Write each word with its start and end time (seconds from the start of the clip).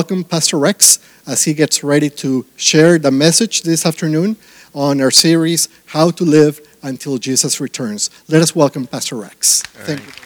welcome 0.00 0.24
Pastor 0.24 0.58
Rex 0.58 0.98
as 1.26 1.44
he 1.44 1.52
gets 1.52 1.84
ready 1.84 2.08
to 2.08 2.46
share 2.56 2.98
the 2.98 3.10
message 3.10 3.60
this 3.64 3.84
afternoon 3.84 4.34
on 4.72 4.98
our 4.98 5.10
series, 5.10 5.68
How 5.84 6.10
to 6.12 6.24
Live 6.24 6.66
Until 6.82 7.18
Jesus 7.18 7.60
Returns. 7.60 8.08
Let 8.26 8.40
us 8.40 8.56
welcome 8.56 8.86
Pastor 8.86 9.16
Rex. 9.16 9.62
All 9.62 9.84
Thank 9.84 10.00
right. 10.00 10.18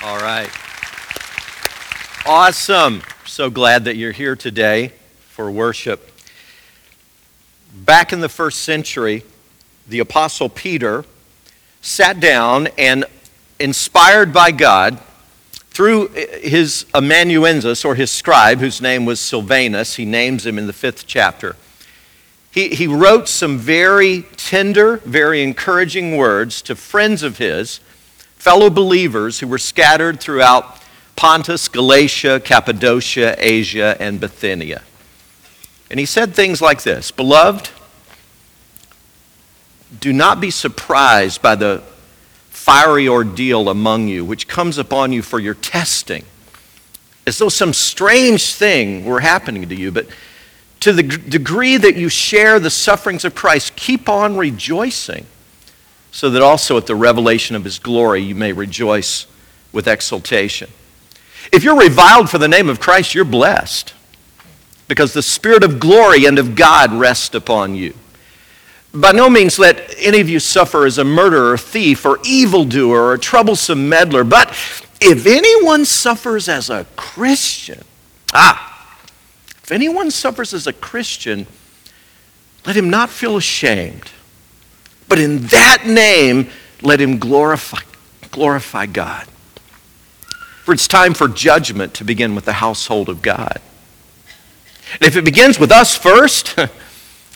you. 0.00 0.06
All 0.06 0.18
right. 0.18 0.50
Awesome. 2.24 3.02
So 3.26 3.50
glad 3.50 3.86
that 3.86 3.96
you're 3.96 4.12
here 4.12 4.36
today 4.36 4.92
for 5.30 5.50
worship. 5.50 6.12
Back 7.74 8.12
in 8.12 8.20
the 8.20 8.28
first 8.28 8.60
century, 8.60 9.24
the 9.88 9.98
Apostle 9.98 10.48
Peter 10.48 11.04
sat 11.80 12.20
down 12.20 12.68
and, 12.78 13.04
inspired 13.58 14.32
by 14.32 14.52
God, 14.52 15.00
through 15.74 16.06
uh, 16.08 16.38
his 16.40 16.86
amanuensis 16.94 17.84
or 17.84 17.96
his 17.96 18.10
scribe, 18.10 18.60
whose 18.60 18.80
name 18.80 19.04
was 19.04 19.20
Silvanus, 19.20 19.96
he 19.96 20.04
names 20.04 20.46
him 20.46 20.56
in 20.56 20.66
the 20.66 20.72
fifth 20.72 21.06
chapter. 21.06 21.56
He, 22.50 22.68
he 22.68 22.86
wrote 22.86 23.28
some 23.28 23.58
very 23.58 24.22
tender, 24.36 24.98
very 24.98 25.42
encouraging 25.42 26.16
words 26.16 26.62
to 26.62 26.76
friends 26.76 27.24
of 27.24 27.38
his, 27.38 27.80
fellow 28.36 28.70
believers 28.70 29.40
who 29.40 29.48
were 29.48 29.58
scattered 29.58 30.20
throughout 30.20 30.80
Pontus, 31.16 31.68
Galatia, 31.68 32.40
Cappadocia, 32.40 33.34
Asia, 33.38 33.96
and 33.98 34.20
Bithynia. 34.20 34.82
And 35.90 35.98
he 35.98 36.06
said 36.06 36.34
things 36.34 36.62
like 36.62 36.82
this 36.82 37.10
Beloved, 37.10 37.70
do 40.00 40.12
not 40.12 40.40
be 40.40 40.50
surprised 40.50 41.42
by 41.42 41.56
the 41.56 41.82
fiery 42.64 43.06
ordeal 43.06 43.68
among 43.68 44.08
you, 44.08 44.24
which 44.24 44.48
comes 44.48 44.78
upon 44.78 45.12
you 45.12 45.20
for 45.20 45.38
your 45.38 45.52
testing, 45.52 46.24
as 47.26 47.36
though 47.36 47.50
some 47.50 47.74
strange 47.74 48.54
thing 48.54 49.04
were 49.04 49.20
happening 49.20 49.68
to 49.68 49.74
you. 49.74 49.92
But 49.92 50.06
to 50.80 50.94
the 50.94 51.02
degree 51.02 51.76
that 51.76 51.94
you 51.96 52.08
share 52.08 52.58
the 52.58 52.70
sufferings 52.70 53.22
of 53.26 53.34
Christ, 53.34 53.76
keep 53.76 54.08
on 54.08 54.38
rejoicing, 54.38 55.26
so 56.10 56.30
that 56.30 56.40
also 56.40 56.78
at 56.78 56.86
the 56.86 56.96
revelation 56.96 57.54
of 57.54 57.64
his 57.64 57.78
glory 57.78 58.22
you 58.22 58.34
may 58.34 58.54
rejoice 58.54 59.26
with 59.70 59.86
exultation. 59.86 60.70
If 61.52 61.64
you're 61.64 61.78
reviled 61.78 62.30
for 62.30 62.38
the 62.38 62.48
name 62.48 62.70
of 62.70 62.80
Christ, 62.80 63.14
you're 63.14 63.26
blessed, 63.26 63.92
because 64.88 65.12
the 65.12 65.22
Spirit 65.22 65.64
of 65.64 65.78
glory 65.78 66.24
and 66.24 66.38
of 66.38 66.54
God 66.54 66.94
rests 66.94 67.34
upon 67.34 67.74
you. 67.74 67.92
By 68.94 69.10
no 69.10 69.28
means 69.28 69.58
let 69.58 69.92
any 69.98 70.20
of 70.20 70.28
you 70.28 70.38
suffer 70.38 70.86
as 70.86 70.98
a 70.98 71.04
murderer, 71.04 71.58
thief, 71.58 72.06
or 72.06 72.20
evildoer, 72.24 73.00
or 73.00 73.14
a 73.14 73.18
troublesome 73.18 73.88
meddler, 73.88 74.22
but 74.22 74.50
if 75.00 75.26
anyone 75.26 75.84
suffers 75.84 76.48
as 76.48 76.70
a 76.70 76.86
Christian, 76.94 77.82
ah, 78.32 78.96
if 79.62 79.72
anyone 79.72 80.12
suffers 80.12 80.54
as 80.54 80.68
a 80.68 80.72
Christian, 80.72 81.46
let 82.64 82.76
him 82.76 82.88
not 82.88 83.10
feel 83.10 83.36
ashamed, 83.36 84.12
but 85.08 85.18
in 85.18 85.46
that 85.48 85.86
name 85.86 86.48
let 86.80 87.00
him 87.00 87.18
glorify, 87.18 87.80
glorify 88.30 88.86
God. 88.86 89.26
For 90.62 90.72
it's 90.72 90.86
time 90.86 91.14
for 91.14 91.26
judgment 91.26 91.94
to 91.94 92.04
begin 92.04 92.34
with 92.34 92.44
the 92.44 92.54
household 92.54 93.08
of 93.08 93.22
God. 93.22 93.60
And 94.92 95.02
if 95.02 95.16
it 95.16 95.24
begins 95.24 95.58
with 95.58 95.72
us 95.72 95.96
first, 95.96 96.56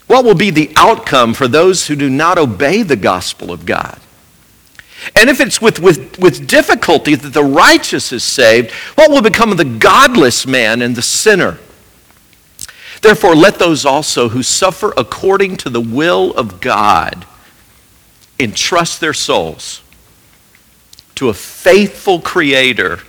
What 0.09 0.25
will 0.25 0.35
be 0.35 0.51
the 0.51 0.73
outcome 0.75 1.35
for 1.35 1.47
those 1.47 1.87
who 1.87 1.95
do 1.95 2.11
not 2.11 2.39
obey 2.39 2.83
the 2.83 2.97
gospel 2.97 3.53
of 3.53 3.65
God? 3.65 4.01
And 5.15 5.31
if 5.31 5.41
it's 5.41 5.61
with, 5.61 5.79
with, 5.79 6.19
with 6.19 6.47
difficulty 6.49 7.15
that 7.15 7.33
the 7.33 7.45
righteous 7.45 8.13
is 8.13 8.25
saved, 8.25 8.73
what 8.97 9.11
will 9.11 9.23
become 9.23 9.53
of 9.53 9.59
the 9.59 9.65
godless 9.65 10.47
man 10.47 10.83
and 10.83 10.97
the 10.97 11.03
sinner? 11.03 11.59
Therefore, 13.01 13.37
let 13.37 13.59
those 13.59 13.85
also 13.85 14.31
who 14.31 14.43
suffer 14.43 14.93
according 14.97 15.57
to 15.59 15.71
the 15.71 15.81
will 15.81 16.33
of 16.35 16.61
God 16.61 17.27
entrust 18.41 19.01
their 19.01 19.15
souls 19.15 19.83
to 21.15 21.29
a 21.29 21.35
faithful 21.35 22.21
Creator 22.21 23.01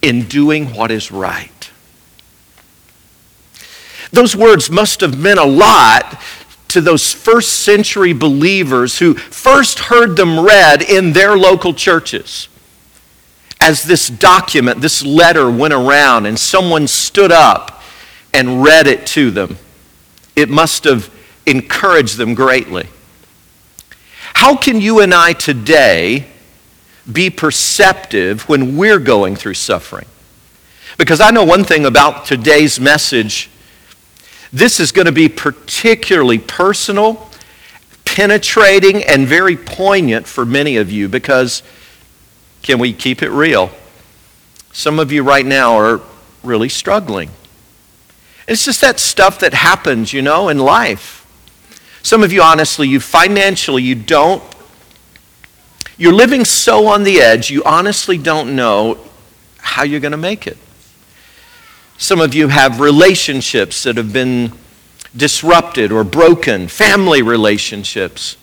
in 0.00 0.22
doing 0.22 0.74
what 0.74 0.90
is 0.90 1.10
right. 1.10 1.55
Those 4.12 4.36
words 4.36 4.70
must 4.70 5.00
have 5.00 5.18
meant 5.18 5.38
a 5.38 5.44
lot 5.44 6.20
to 6.68 6.80
those 6.80 7.12
first 7.12 7.64
century 7.64 8.12
believers 8.12 8.98
who 8.98 9.14
first 9.14 9.78
heard 9.78 10.16
them 10.16 10.40
read 10.40 10.82
in 10.82 11.12
their 11.12 11.36
local 11.36 11.72
churches. 11.72 12.48
As 13.60 13.82
this 13.82 14.08
document, 14.08 14.80
this 14.80 15.04
letter 15.04 15.50
went 15.50 15.74
around 15.74 16.26
and 16.26 16.38
someone 16.38 16.86
stood 16.86 17.32
up 17.32 17.82
and 18.34 18.62
read 18.62 18.86
it 18.86 19.06
to 19.06 19.30
them, 19.30 19.56
it 20.34 20.50
must 20.50 20.84
have 20.84 21.10
encouraged 21.46 22.18
them 22.18 22.34
greatly. 22.34 22.86
How 24.34 24.54
can 24.56 24.80
you 24.80 25.00
and 25.00 25.14
I 25.14 25.32
today 25.32 26.26
be 27.10 27.30
perceptive 27.30 28.42
when 28.48 28.76
we're 28.76 28.98
going 28.98 29.36
through 29.36 29.54
suffering? 29.54 30.06
Because 30.98 31.20
I 31.20 31.30
know 31.30 31.44
one 31.44 31.64
thing 31.64 31.86
about 31.86 32.26
today's 32.26 32.78
message 32.78 33.48
this 34.52 34.80
is 34.80 34.92
going 34.92 35.06
to 35.06 35.12
be 35.12 35.28
particularly 35.28 36.38
personal, 36.38 37.30
penetrating, 38.04 39.02
and 39.04 39.26
very 39.26 39.56
poignant 39.56 40.26
for 40.26 40.44
many 40.44 40.76
of 40.76 40.90
you 40.90 41.08
because, 41.08 41.62
can 42.62 42.78
we 42.78 42.92
keep 42.92 43.22
it 43.22 43.30
real? 43.30 43.70
Some 44.72 44.98
of 44.98 45.10
you 45.10 45.22
right 45.22 45.46
now 45.46 45.76
are 45.76 46.00
really 46.42 46.68
struggling. 46.68 47.30
It's 48.46 48.64
just 48.64 48.80
that 48.80 49.00
stuff 49.00 49.40
that 49.40 49.54
happens, 49.54 50.12
you 50.12 50.22
know, 50.22 50.48
in 50.48 50.58
life. 50.58 51.26
Some 52.02 52.22
of 52.22 52.32
you, 52.32 52.42
honestly, 52.42 52.86
you 52.86 53.00
financially, 53.00 53.82
you 53.82 53.96
don't, 53.96 54.42
you're 55.98 56.12
living 56.12 56.44
so 56.44 56.86
on 56.86 57.02
the 57.02 57.20
edge, 57.20 57.50
you 57.50 57.64
honestly 57.64 58.18
don't 58.18 58.54
know 58.54 58.98
how 59.58 59.82
you're 59.82 60.00
going 60.00 60.12
to 60.12 60.18
make 60.18 60.46
it. 60.46 60.58
Some 61.98 62.20
of 62.20 62.34
you 62.34 62.48
have 62.48 62.80
relationships 62.80 63.82
that 63.84 63.96
have 63.96 64.12
been 64.12 64.52
disrupted 65.16 65.92
or 65.92 66.04
broken, 66.04 66.68
family 66.68 67.22
relationships. 67.22 68.36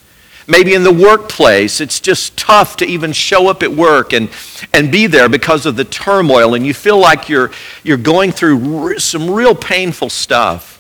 Maybe 0.48 0.74
in 0.74 0.84
the 0.84 0.92
workplace, 0.92 1.80
it's 1.80 2.00
just 2.00 2.36
tough 2.36 2.76
to 2.78 2.86
even 2.86 3.14
show 3.14 3.48
up 3.48 3.64
at 3.64 3.72
work 3.72 4.12
and, 4.12 4.30
and 4.74 4.92
be 4.92 5.08
there 5.08 5.30
because 5.30 5.66
of 5.66 5.76
the 5.76 5.86
turmoil, 5.86 6.54
and 6.54 6.66
you 6.66 6.74
feel 6.74 6.98
like 6.98 7.30
you're, 7.30 7.52
you're 7.84 7.96
going 7.98 8.32
through 8.32 9.00
some 9.00 9.30
real 9.30 9.56
painful 9.56 10.10
stuff. 10.10 10.72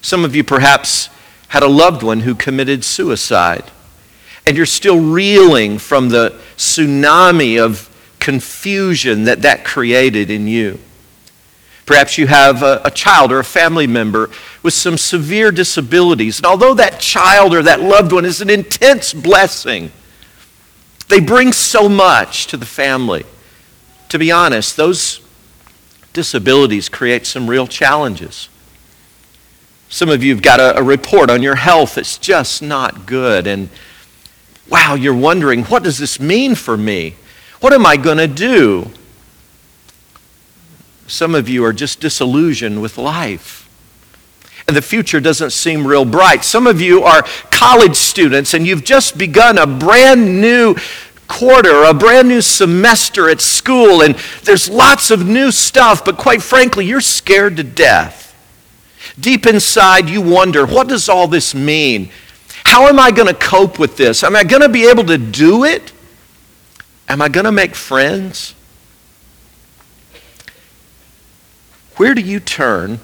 Some 0.00 0.24
of 0.24 0.34
you 0.34 0.44
perhaps 0.44 1.10
had 1.48 1.62
a 1.62 1.68
loved 1.68 2.02
one 2.02 2.20
who 2.20 2.34
committed 2.34 2.84
suicide, 2.84 3.64
and 4.46 4.56
you're 4.56 4.64
still 4.64 5.00
reeling 5.00 5.78
from 5.78 6.08
the 6.08 6.40
tsunami 6.56 7.62
of 7.62 7.90
confusion 8.20 9.24
that 9.24 9.42
that 9.42 9.64
created 9.64 10.30
in 10.30 10.46
you. 10.46 10.78
Perhaps 11.88 12.18
you 12.18 12.26
have 12.26 12.62
a, 12.62 12.82
a, 12.84 12.90
child 12.90 13.32
or 13.32 13.38
a 13.38 13.44
family 13.44 13.86
member 13.86 14.28
with 14.62 14.74
some 14.74 14.98
severe 14.98 15.50
disabilities. 15.50 16.38
And 16.38 16.44
although 16.44 16.74
that 16.74 17.00
child 17.00 17.54
or 17.54 17.62
that 17.62 17.80
loved 17.80 18.12
one 18.12 18.26
is 18.26 18.42
an 18.42 18.50
intense 18.50 19.14
blessing, 19.14 19.90
they 21.08 21.18
bring 21.18 21.50
so 21.50 21.88
much 21.88 22.46
to 22.48 22.58
the 22.58 22.66
family. 22.66 23.24
To 24.10 24.18
be 24.18 24.30
honest, 24.30 24.76
those 24.76 25.22
disabilities 26.12 26.90
create 26.90 27.24
some 27.24 27.48
real 27.48 27.66
challenges. 27.66 28.50
Some 29.88 30.10
of 30.10 30.22
you 30.22 30.34
have 30.34 30.42
got 30.42 30.60
a, 30.60 30.76
a 30.76 30.82
report 30.82 31.30
on 31.30 31.42
your 31.42 31.54
health 31.54 31.94
that's 31.94 32.18
just 32.18 32.60
not 32.60 33.06
good. 33.06 33.46
And 33.46 33.70
wow, 34.68 34.94
you're 34.94 35.16
wondering, 35.16 35.64
what 35.64 35.82
does 35.84 35.96
this 35.96 36.20
mean 36.20 36.54
for 36.54 36.76
me? 36.76 37.16
What 37.60 37.72
am 37.72 37.86
I 37.86 37.96
going 37.96 38.18
to 38.18 38.28
do? 38.28 38.90
Some 41.08 41.34
of 41.34 41.48
you 41.48 41.64
are 41.64 41.72
just 41.72 42.00
disillusioned 42.00 42.80
with 42.80 42.98
life. 42.98 43.68
And 44.68 44.76
the 44.76 44.82
future 44.82 45.18
doesn't 45.18 45.50
seem 45.50 45.86
real 45.86 46.04
bright. 46.04 46.44
Some 46.44 46.66
of 46.66 46.80
you 46.80 47.02
are 47.02 47.22
college 47.50 47.96
students 47.96 48.52
and 48.52 48.66
you've 48.66 48.84
just 48.84 49.16
begun 49.16 49.56
a 49.56 49.66
brand 49.66 50.40
new 50.42 50.76
quarter, 51.26 51.84
a 51.84 51.94
brand 51.94 52.28
new 52.28 52.42
semester 52.42 53.30
at 53.30 53.40
school, 53.40 54.02
and 54.02 54.14
there's 54.44 54.68
lots 54.68 55.10
of 55.10 55.26
new 55.26 55.50
stuff, 55.50 56.04
but 56.04 56.16
quite 56.18 56.42
frankly, 56.42 56.84
you're 56.84 57.00
scared 57.00 57.56
to 57.56 57.64
death. 57.64 58.34
Deep 59.18 59.46
inside, 59.46 60.08
you 60.08 60.20
wonder, 60.20 60.66
what 60.66 60.88
does 60.88 61.08
all 61.08 61.28
this 61.28 61.54
mean? 61.54 62.10
How 62.64 62.86
am 62.86 62.98
I 62.98 63.10
going 63.10 63.28
to 63.28 63.34
cope 63.34 63.78
with 63.78 63.96
this? 63.96 64.22
Am 64.22 64.36
I 64.36 64.44
going 64.44 64.62
to 64.62 64.68
be 64.68 64.88
able 64.88 65.04
to 65.04 65.18
do 65.18 65.64
it? 65.64 65.92
Am 67.08 67.22
I 67.22 67.28
going 67.28 67.44
to 67.44 67.52
make 67.52 67.74
friends? 67.74 68.54
Where 71.98 72.14
do 72.14 72.20
you 72.20 72.38
turn 72.38 73.00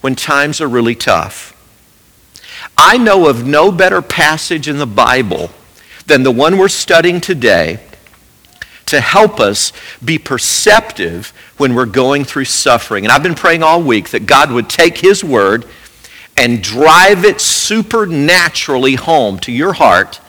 when 0.00 0.16
times 0.16 0.60
are 0.60 0.66
really 0.66 0.96
tough? 0.96 1.52
I 2.76 2.98
know 2.98 3.28
of 3.28 3.46
no 3.46 3.70
better 3.70 4.02
passage 4.02 4.66
in 4.66 4.78
the 4.78 4.86
Bible 4.86 5.50
than 6.06 6.24
the 6.24 6.32
one 6.32 6.58
we're 6.58 6.66
studying 6.66 7.20
today 7.20 7.78
to 8.86 9.00
help 9.00 9.38
us 9.38 9.72
be 10.04 10.18
perceptive 10.18 11.32
when 11.56 11.76
we're 11.76 11.86
going 11.86 12.24
through 12.24 12.46
suffering. 12.46 13.04
And 13.04 13.12
I've 13.12 13.22
been 13.22 13.36
praying 13.36 13.62
all 13.62 13.80
week 13.80 14.10
that 14.10 14.26
God 14.26 14.50
would 14.50 14.68
take 14.68 14.98
His 14.98 15.22
word 15.22 15.64
and 16.36 16.60
drive 16.64 17.24
it 17.24 17.40
supernaturally 17.40 18.96
home 18.96 19.38
to 19.38 19.52
your 19.52 19.72
heart, 19.72 20.20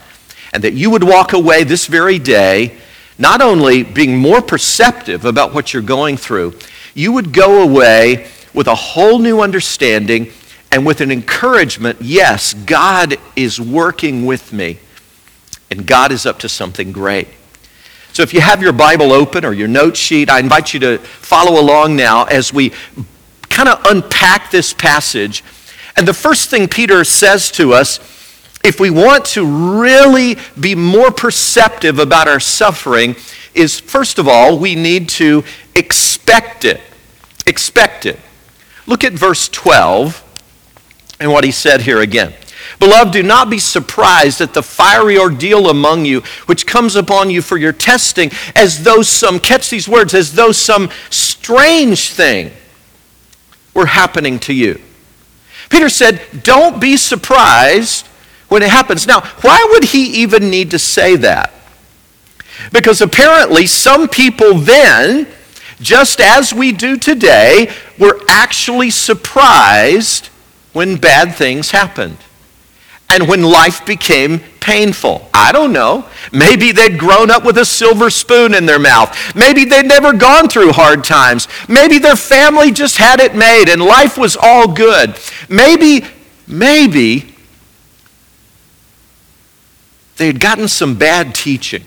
and 0.53 0.63
that 0.63 0.73
you 0.73 0.91
would 0.91 1.03
walk 1.03 1.33
away 1.33 1.63
this 1.63 1.87
very 1.87 2.19
day 2.19 2.77
not 3.17 3.41
only 3.41 3.81
being 3.81 4.17
more 4.17 4.41
perceptive 4.41 5.25
about 5.25 5.51
what 5.53 5.73
you're 5.73 5.81
going 5.81 6.15
through, 6.15 6.53
you 6.95 7.11
would 7.11 7.31
go 7.31 7.61
away 7.61 8.27
with 8.53 8.65
a 8.65 8.73
whole 8.73 9.19
new 9.19 9.41
understanding 9.41 10.31
and 10.71 10.85
with 10.85 11.01
an 11.01 11.11
encouragement 11.11 12.01
yes, 12.01 12.53
God 12.53 13.17
is 13.35 13.61
working 13.61 14.25
with 14.25 14.51
me, 14.51 14.79
and 15.69 15.85
God 15.85 16.11
is 16.11 16.25
up 16.25 16.39
to 16.39 16.49
something 16.49 16.91
great. 16.91 17.27
So 18.13 18.23
if 18.23 18.33
you 18.33 18.39
have 18.39 18.61
your 18.61 18.71
Bible 18.71 19.11
open 19.11 19.43
or 19.43 19.53
your 19.53 19.67
note 19.67 19.97
sheet, 19.97 20.29
I 20.29 20.39
invite 20.39 20.73
you 20.73 20.79
to 20.79 20.97
follow 20.99 21.59
along 21.61 21.97
now 21.97 22.23
as 22.23 22.53
we 22.53 22.71
kind 23.49 23.67
of 23.67 23.85
unpack 23.85 24.51
this 24.51 24.73
passage. 24.73 25.43
And 25.97 26.07
the 26.07 26.13
first 26.13 26.49
thing 26.49 26.69
Peter 26.69 27.03
says 27.03 27.51
to 27.51 27.73
us, 27.73 27.99
if 28.63 28.79
we 28.79 28.89
want 28.89 29.25
to 29.25 29.45
really 29.81 30.37
be 30.59 30.75
more 30.75 31.11
perceptive 31.11 31.99
about 31.99 32.27
our 32.27 32.39
suffering, 32.39 33.15
is 33.55 33.79
first 33.79 34.19
of 34.19 34.27
all, 34.27 34.59
we 34.59 34.75
need 34.75 35.09
to 35.09 35.43
expect 35.73 36.65
it. 36.65 36.81
Expect 37.47 38.05
it. 38.05 38.19
Look 38.85 39.03
at 39.03 39.13
verse 39.13 39.49
12 39.49 40.21
and 41.19 41.31
what 41.31 41.43
he 41.43 41.51
said 41.51 41.81
here 41.81 42.01
again. 42.01 42.33
Beloved, 42.79 43.13
do 43.13 43.23
not 43.23 43.49
be 43.49 43.59
surprised 43.59 44.41
at 44.41 44.53
the 44.53 44.63
fiery 44.63 45.17
ordeal 45.17 45.69
among 45.69 46.05
you, 46.05 46.21
which 46.45 46.65
comes 46.65 46.95
upon 46.95 47.29
you 47.29 47.41
for 47.41 47.57
your 47.57 47.71
testing, 47.71 48.31
as 48.55 48.83
though 48.83 49.01
some, 49.01 49.39
catch 49.39 49.69
these 49.69 49.87
words, 49.87 50.13
as 50.13 50.33
though 50.33 50.51
some 50.51 50.89
strange 51.09 52.09
thing 52.09 52.51
were 53.73 53.85
happening 53.85 54.39
to 54.39 54.53
you. 54.53 54.81
Peter 55.69 55.89
said, 55.89 56.21
Don't 56.43 56.81
be 56.81 56.97
surprised 56.97 58.07
when 58.49 58.61
it 58.61 58.69
happens. 58.69 59.07
Now, 59.07 59.21
why 59.41 59.67
would 59.71 59.85
he 59.85 60.21
even 60.23 60.49
need 60.49 60.71
to 60.71 60.79
say 60.79 61.15
that? 61.17 61.53
Because 62.71 63.01
apparently, 63.01 63.67
some 63.67 64.07
people 64.07 64.55
then, 64.55 65.27
just 65.81 66.19
as 66.19 66.53
we 66.53 66.71
do 66.71 66.97
today, 66.97 67.71
were 67.99 68.19
actually 68.27 68.91
surprised 68.91 70.27
when 70.73 70.97
bad 70.97 71.35
things 71.35 71.71
happened 71.71 72.17
and 73.09 73.27
when 73.27 73.43
life 73.43 73.85
became 73.85 74.39
painful. 74.59 75.29
I 75.33 75.51
don't 75.51 75.71
know. 75.71 76.05
Maybe 76.31 76.71
they'd 76.71 76.99
grown 76.99 77.29
up 77.29 77.45
with 77.45 77.57
a 77.57 77.65
silver 77.65 78.09
spoon 78.09 78.53
in 78.53 78.65
their 78.65 78.79
mouth. 78.79 79.35
Maybe 79.35 79.63
they'd 79.63 79.85
never 79.85 80.11
gone 80.11 80.49
through 80.49 80.71
hard 80.73 81.03
times. 81.03 81.47
Maybe 81.69 81.99
their 81.99 82.15
family 82.15 82.71
just 82.71 82.97
had 82.97 83.19
it 83.19 83.35
made 83.35 83.69
and 83.69 83.81
life 83.81 84.17
was 84.17 84.35
all 84.35 84.67
good. 84.67 85.17
Maybe, 85.49 86.05
maybe 86.47 87.35
they'd 90.17 90.39
gotten 90.39 90.67
some 90.67 90.95
bad 90.95 91.35
teaching 91.35 91.85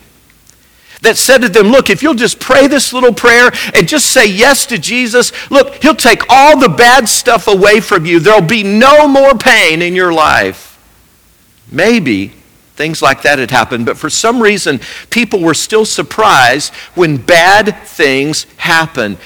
that 1.03 1.17
said 1.17 1.43
to 1.43 1.49
them, 1.49 1.69
Look, 1.69 1.91
if 1.91 2.03
you'll 2.03 2.15
just 2.15 2.41
pray 2.41 2.67
this 2.67 2.93
little 2.93 3.12
prayer 3.12 3.50
and 3.75 3.89
just 3.89 4.06
say 4.06 4.27
yes 4.27 4.67
to 4.67 4.79
Jesus, 4.79 5.33
look, 5.50 5.83
He'll 5.83 5.95
take 5.95 6.23
all 6.29 6.59
the 6.59 6.69
bad 6.69 7.09
stuff 7.09 7.47
away 7.47 7.81
from 7.81 8.05
you. 8.05 8.21
There'll 8.21 8.41
be 8.41 8.62
no 8.62 9.06
more 9.06 9.35
pain 9.35 9.83
in 9.83 9.95
your 9.95 10.12
life. 10.12 10.79
Maybe 11.71 12.33
things 12.75 13.03
like 13.03 13.23
that 13.23 13.39
had 13.39 13.50
happened, 13.50 13.87
but 13.87 13.99
for 13.99 14.09
some 14.09 14.41
reason, 14.41 14.81
people 15.11 15.41
were 15.41 15.55
still 15.55 15.85
surprised 15.85 16.73
when 16.95 17.17
bad 17.17 17.77
things 17.85 18.47
happened. 18.56 19.19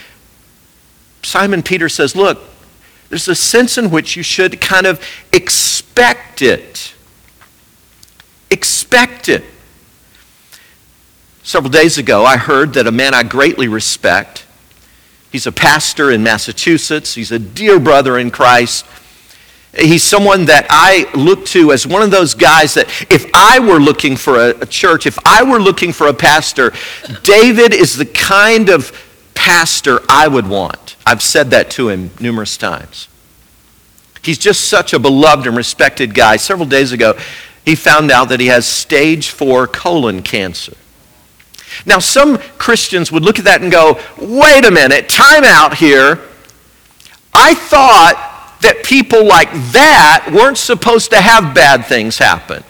Simon 1.23 1.63
Peter 1.63 1.89
says, 1.89 2.17
Look, 2.17 2.41
there's 3.09 3.29
a 3.29 3.35
sense 3.35 3.77
in 3.77 3.91
which 3.91 4.17
you 4.17 4.23
should 4.23 4.61
kind 4.61 4.87
of 4.87 5.01
expect 5.33 6.43
it. 6.43 6.95
Expect 8.51 9.29
it. 9.29 9.45
Several 11.43 11.71
days 11.71 11.99
ago, 11.99 12.25
I 12.25 12.37
heard 12.37 12.75
that 12.75 12.87
a 12.87 12.93
man 12.93 13.15
I 13.15 13.25
greatly 13.25 13.67
respect, 13.67 14.47
he's 15.33 15.47
a 15.47 15.53
pastor 15.53 16.11
in 16.11 16.23
Massachusetts, 16.23 17.15
he's 17.15 17.33
a 17.33 17.39
dear 17.39 17.81
brother 17.81 18.19
in 18.19 18.31
Christ. 18.31 18.87
He's 19.77 20.03
someone 20.03 20.45
that 20.47 20.67
I 20.69 21.11
look 21.15 21.47
to 21.47 21.73
as 21.73 21.87
one 21.87 22.03
of 22.03 22.11
those 22.11 22.35
guys 22.35 22.75
that 22.75 22.89
if 23.11 23.31
I 23.33 23.59
were 23.59 23.81
looking 23.81 24.17
for 24.17 24.37
a, 24.37 24.51
a, 24.61 24.67
church, 24.67 25.07
if 25.07 25.19
I 25.25 25.43
were 25.43 25.59
looking 25.59 25.95
for 25.95 26.09
a 26.09 26.13
pastor, 26.13 26.75
David 27.23 27.73
is 27.73 27.97
the 27.97 28.05
kind 28.05 28.69
of 28.69 28.93
pastor 29.35 30.01
I 30.11 30.29
would 30.29 30.47
want. 30.47 30.97
I've 31.07 31.23
said 31.23 31.51
that 31.53 31.71
to 31.73 31.89
him 31.89 32.11
numerous 32.21 32.59
times. 32.59 33.09
He's 34.23 34.37
just 34.37 34.69
such 34.69 34.93
a 34.93 34.99
beloved 34.99 35.47
and 35.47 35.57
respected 35.57 36.15
guy. 36.15 36.37
Several 36.37 36.69
days 36.69 36.93
ago, 36.93 37.19
he 37.65 37.75
found 37.75 38.11
out 38.11 38.29
that 38.29 38.41
he 38.41 38.49
has 38.49 38.67
stage 38.67 39.31
four 39.31 39.67
colon 39.67 40.23
cancer. 40.23 40.77
Now, 41.87 41.99
some 41.99 42.39
Christians 42.59 43.11
would 43.13 43.23
look 43.23 43.39
at 43.39 43.45
that 43.45 43.63
and 43.63 43.71
go, 43.71 44.01
wait 44.19 44.65
a 44.65 44.71
minute, 44.71 45.09
time 45.09 45.45
out 45.45 45.75
here. 45.75 46.21
I 47.35 47.55
thought 47.55 48.59
that 48.63 48.85
people 48.85 49.27
like 49.27 49.51
that 49.73 50.31
weren't 50.33 50.59
supposed 50.59 51.11
to 51.11 51.21
have 51.21 51.55
bad 51.55 51.87
things 51.87 52.19
happen. 52.19 52.63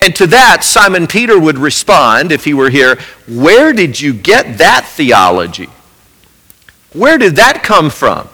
And 0.00 0.14
to 0.16 0.26
that, 0.28 0.62
Simon 0.62 1.06
Peter 1.06 1.38
would 1.38 1.58
respond, 1.58 2.30
if 2.30 2.44
he 2.44 2.54
were 2.54 2.70
here, 2.70 2.98
Where 3.26 3.72
did 3.72 4.00
you 4.00 4.12
get 4.12 4.58
that 4.58 4.86
theology? 4.86 5.68
Where 6.92 7.18
did 7.18 7.36
that 7.36 7.62
come 7.62 7.90
from? 7.90 8.28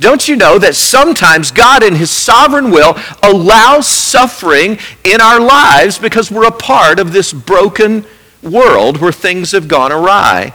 Don't 0.00 0.26
you 0.26 0.36
know 0.36 0.58
that 0.58 0.74
sometimes 0.74 1.50
God, 1.50 1.82
in 1.82 1.94
His 1.94 2.10
sovereign 2.10 2.70
will, 2.70 2.96
allows 3.22 3.86
suffering 3.86 4.78
in 5.04 5.20
our 5.20 5.40
lives 5.40 5.98
because 5.98 6.30
we're 6.30 6.46
a 6.46 6.52
part 6.52 6.98
of 6.98 7.12
this 7.12 7.32
broken 7.32 8.04
world 8.44 8.98
where 8.98 9.12
things 9.12 9.52
have 9.52 9.68
gone 9.68 9.92
awry? 9.92 10.52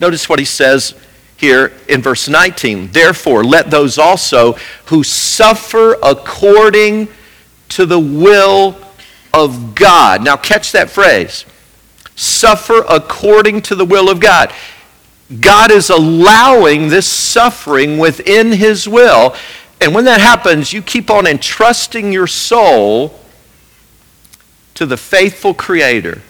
Notice 0.00 0.28
what 0.28 0.38
he 0.38 0.44
says 0.44 0.94
here 1.36 1.72
in 1.88 2.02
verse 2.02 2.28
19. 2.28 2.92
Therefore, 2.92 3.44
let 3.44 3.70
those 3.70 3.98
also 3.98 4.54
who 4.86 5.02
suffer 5.02 5.96
according 6.02 7.08
to 7.70 7.86
the 7.86 7.98
will 7.98 8.76
of 9.32 9.74
God. 9.74 10.22
Now, 10.22 10.36
catch 10.36 10.72
that 10.72 10.90
phrase 10.90 11.44
suffer 12.14 12.84
according 12.88 13.62
to 13.62 13.76
the 13.76 13.84
will 13.84 14.10
of 14.10 14.18
God. 14.18 14.52
God 15.40 15.70
is 15.70 15.88
allowing 15.88 16.88
this 16.88 17.06
suffering 17.06 17.98
within 17.98 18.50
His 18.50 18.88
will. 18.88 19.36
And 19.80 19.94
when 19.94 20.04
that 20.06 20.20
happens, 20.20 20.72
you 20.72 20.82
keep 20.82 21.10
on 21.10 21.28
entrusting 21.28 22.12
your 22.12 22.26
soul 22.26 23.20
to 24.74 24.84
the 24.84 24.96
faithful 24.96 25.54
Creator 25.54 26.22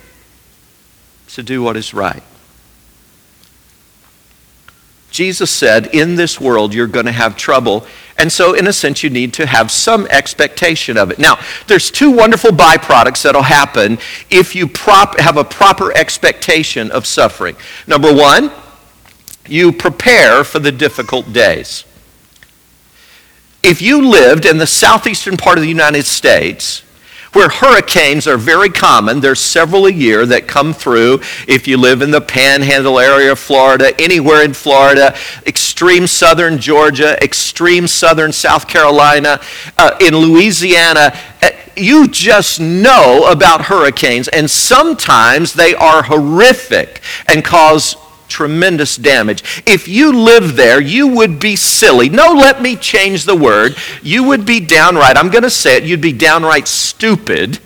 to 1.38 1.42
do 1.44 1.62
what 1.62 1.76
is 1.76 1.94
right. 1.94 2.22
Jesus 5.12 5.52
said, 5.52 5.86
In 5.94 6.16
this 6.16 6.40
world, 6.40 6.74
you're 6.74 6.88
going 6.88 7.06
to 7.06 7.12
have 7.12 7.36
trouble. 7.36 7.86
And 8.18 8.32
so, 8.32 8.54
in 8.54 8.66
a 8.66 8.72
sense, 8.72 9.04
you 9.04 9.10
need 9.10 9.32
to 9.34 9.46
have 9.46 9.70
some 9.70 10.08
expectation 10.08 10.96
of 10.96 11.12
it. 11.12 11.20
Now, 11.20 11.38
there's 11.68 11.92
two 11.92 12.10
wonderful 12.10 12.50
byproducts 12.50 13.22
that'll 13.22 13.42
happen 13.42 13.98
if 14.30 14.56
you 14.56 14.66
prop, 14.66 15.20
have 15.20 15.36
a 15.36 15.44
proper 15.44 15.96
expectation 15.96 16.90
of 16.90 17.06
suffering. 17.06 17.54
Number 17.86 18.12
one, 18.12 18.50
you 19.46 19.70
prepare 19.70 20.42
for 20.42 20.58
the 20.58 20.72
difficult 20.72 21.32
days. 21.32 21.84
If 23.62 23.80
you 23.80 24.08
lived 24.08 24.44
in 24.44 24.58
the 24.58 24.66
southeastern 24.66 25.36
part 25.36 25.56
of 25.56 25.62
the 25.62 25.68
United 25.68 26.04
States, 26.04 26.82
where 27.32 27.48
hurricanes 27.48 28.26
are 28.26 28.36
very 28.36 28.68
common. 28.68 29.20
There's 29.20 29.40
several 29.40 29.86
a 29.86 29.92
year 29.92 30.26
that 30.26 30.48
come 30.48 30.72
through. 30.72 31.20
If 31.46 31.68
you 31.68 31.76
live 31.76 32.02
in 32.02 32.10
the 32.10 32.20
panhandle 32.20 32.98
area 32.98 33.32
of 33.32 33.38
Florida, 33.38 33.92
anywhere 34.00 34.42
in 34.42 34.54
Florida, 34.54 35.16
extreme 35.46 36.06
southern 36.06 36.58
Georgia, 36.58 37.22
extreme 37.22 37.86
southern 37.86 38.32
South 38.32 38.66
Carolina, 38.66 39.40
uh, 39.76 39.96
in 40.00 40.16
Louisiana, 40.16 41.16
uh, 41.42 41.50
you 41.76 42.08
just 42.08 42.60
know 42.60 43.30
about 43.30 43.62
hurricanes, 43.62 44.28
and 44.28 44.50
sometimes 44.50 45.52
they 45.52 45.74
are 45.74 46.02
horrific 46.02 47.00
and 47.28 47.44
cause 47.44 47.96
tremendous 48.28 48.96
damage. 48.96 49.62
If 49.66 49.88
you 49.88 50.12
lived 50.12 50.54
there, 50.54 50.80
you 50.80 51.08
would 51.08 51.40
be 51.40 51.56
silly. 51.56 52.08
No, 52.08 52.32
let 52.32 52.62
me 52.62 52.76
change 52.76 53.24
the 53.24 53.36
word. 53.36 53.76
You 54.02 54.24
would 54.24 54.46
be 54.46 54.60
downright, 54.60 55.16
I'm 55.16 55.30
going 55.30 55.42
to 55.42 55.50
say 55.50 55.76
it, 55.76 55.84
you'd 55.84 56.00
be 56.00 56.12
downright 56.12 56.68
stupid 56.68 57.58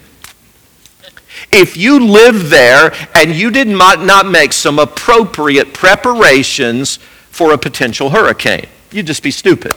if 1.50 1.76
you 1.76 2.00
lived 2.00 2.46
there 2.46 2.94
and 3.14 3.34
you 3.34 3.50
did 3.50 3.68
not, 3.68 4.02
not 4.02 4.26
make 4.26 4.52
some 4.52 4.78
appropriate 4.78 5.74
preparations 5.74 6.98
for 7.30 7.52
a 7.52 7.58
potential 7.58 8.10
hurricane. 8.10 8.66
You'd 8.90 9.06
just 9.06 9.22
be 9.22 9.30
stupid. 9.30 9.72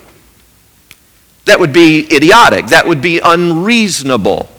That 1.45 1.59
would 1.59 1.73
be 1.73 2.05
idiotic. 2.13 2.67
That 2.67 2.87
would 2.87 3.01
be 3.01 3.19
unreasonable. 3.19 4.49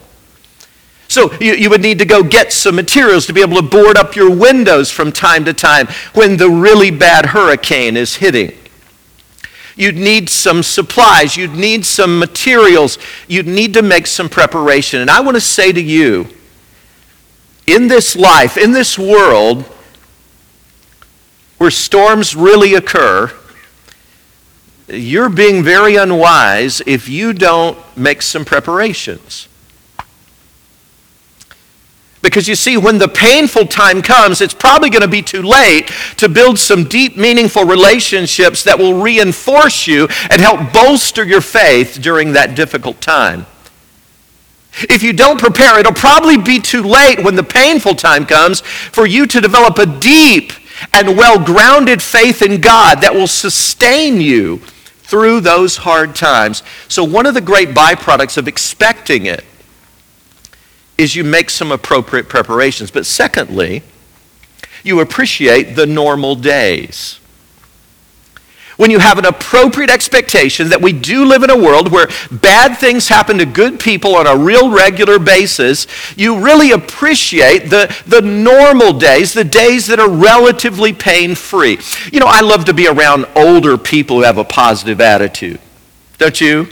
So 1.09 1.33
you, 1.41 1.55
you 1.55 1.71
would 1.71 1.83
need 1.83 1.99
to 2.01 2.05
go 2.05 2.23
get 2.23 2.53
some 2.53 2.75
materials 2.75 3.27
to 3.27 3.33
be 3.33 3.41
able 3.41 3.57
to 3.57 3.63
board 3.63 3.97
up 3.97 4.17
your 4.17 4.35
windows 4.35 4.91
from 4.91 5.13
time 5.13 5.45
to 5.45 5.53
time 5.53 5.87
when 6.15 6.37
the 6.37 6.51
really 6.51 6.91
bad 6.91 7.27
hurricane 7.27 7.97
is 7.97 8.17
hitting. 8.17 8.53
You'd 9.77 9.97
need 9.97 10.31
some 10.31 10.63
supplies. 10.63 11.37
You'd 11.37 11.55
need 11.55 11.85
some 11.85 12.19
materials. 12.19 12.99
You'd 13.29 13.47
need 13.47 13.75
to 13.75 13.83
make 13.83 14.07
some 14.07 14.29
preparation. 14.29 15.01
And 15.01 15.11
I 15.11 15.21
want 15.21 15.37
to 15.37 15.41
say 15.41 15.71
to 15.71 15.81
you, 15.81 16.29
in 17.67 17.89
this 17.89 18.17
life, 18.17 18.57
in 18.57 18.73
this 18.73 18.99
world, 18.99 19.65
where 21.59 21.71
storms 21.71 22.35
really 22.35 22.75
occur, 22.75 23.33
you're 24.89 25.29
being 25.29 25.63
very 25.63 25.97
unwise 25.97 26.81
if 26.87 27.09
you 27.09 27.33
don't 27.33 27.79
make 27.97 28.23
some 28.23 28.45
preparations. 28.45 29.49
Because 32.27 32.49
you 32.49 32.57
see, 32.57 32.77
when 32.77 32.99
the 32.99 33.07
painful 33.07 33.67
time 33.67 34.03
comes, 34.03 34.41
it's 34.41 34.53
probably 34.53 34.91
going 34.91 35.03
to 35.03 35.09
be 35.09 35.23
too 35.23 35.43
late 35.43 35.93
to 36.17 36.29
build 36.29 36.59
some 36.59 36.83
deep, 36.83 37.17
meaningful 37.17 37.65
relationships 37.65 38.65
that 38.65 38.77
will 38.77 39.01
reinforce 39.01 39.87
you 39.87 40.09
and 40.29 40.41
help 40.41 40.73
bolster 40.73 41.23
your 41.23 41.41
faith 41.41 42.01
during 42.03 42.33
that 42.33 42.57
difficult 42.57 43.01
time. 43.01 43.47
If 44.91 45.05
you 45.05 45.13
don't 45.13 45.39
prepare, 45.39 45.79
it'll 45.79 45.93
probably 45.93 46.37
be 46.37 46.59
too 46.59 46.83
late 46.83 47.23
when 47.23 47.37
the 47.37 47.45
painful 47.45 47.95
time 47.95 48.27
comes 48.27 48.61
for 48.61 49.07
you 49.07 49.29
to 49.29 49.41
develop 49.41 49.79
a 49.79 49.87
deep 49.87 50.53
and 50.93 51.17
well 51.17 51.39
grounded 51.39 52.03
faith 52.03 52.43
in 52.43 52.61
God 52.61 53.03
that 53.03 53.15
will 53.15 53.29
sustain 53.29 54.21
you 54.21 54.59
through 55.05 55.43
those 55.43 55.77
hard 55.77 56.17
times. 56.17 56.65
So, 56.89 57.05
one 57.05 57.25
of 57.25 57.35
the 57.35 57.41
great 57.41 57.69
byproducts 57.69 58.37
of 58.37 58.49
expecting 58.49 59.27
it 59.27 59.45
is 60.99 61.15
you 61.15 61.25
make 61.25 61.51
some 61.51 61.73
appropriate 61.73 62.29
preparations. 62.29 62.91
But 62.91 63.07
secondly, 63.07 63.83
you 64.83 65.01
appreciate 65.01 65.77
the 65.77 65.87
normal 65.87 66.37
days. 66.37 67.21
When 68.77 68.91
you 68.91 68.99
have 68.99 69.19
an 69.19 69.25
appropriate 69.25 69.89
expectation 69.89 70.69
that 70.69 70.83
we 70.83 70.93
do 70.93 71.25
live 71.25 71.43
in 71.43 71.49
a 71.49 71.57
world 71.57 71.91
where 71.91 72.09
bad 72.31 72.77
things 72.77 73.09
happen 73.09 73.39
to 73.39 73.47
good 73.47 73.81
people 73.81 74.15
on 74.15 74.27
a 74.27 74.37
real 74.37 74.71
regular 74.71 75.19
basis, 75.19 75.87
you 76.15 76.45
really 76.45 76.73
appreciate 76.73 77.71
the, 77.71 77.95
the 78.07 78.21
normal 78.21 78.93
days, 78.93 79.33
the 79.33 79.45
days 79.45 79.87
that 79.87 79.99
are 79.99 80.11
relatively 80.11 80.93
pain 80.93 81.35
free. 81.35 81.79
You 82.13 82.21
know, 82.21 82.27
I 82.29 82.43
love 82.43 82.67
to 82.67 82.75
be 82.75 82.87
around 82.87 83.27
older 83.35 83.79
people 83.79 84.19
who 84.19 84.23
have 84.25 84.39
a 84.39 84.45
positive 84.45 85.01
attitude. 85.01 85.59
Don't 86.19 86.39
you? 86.39 86.69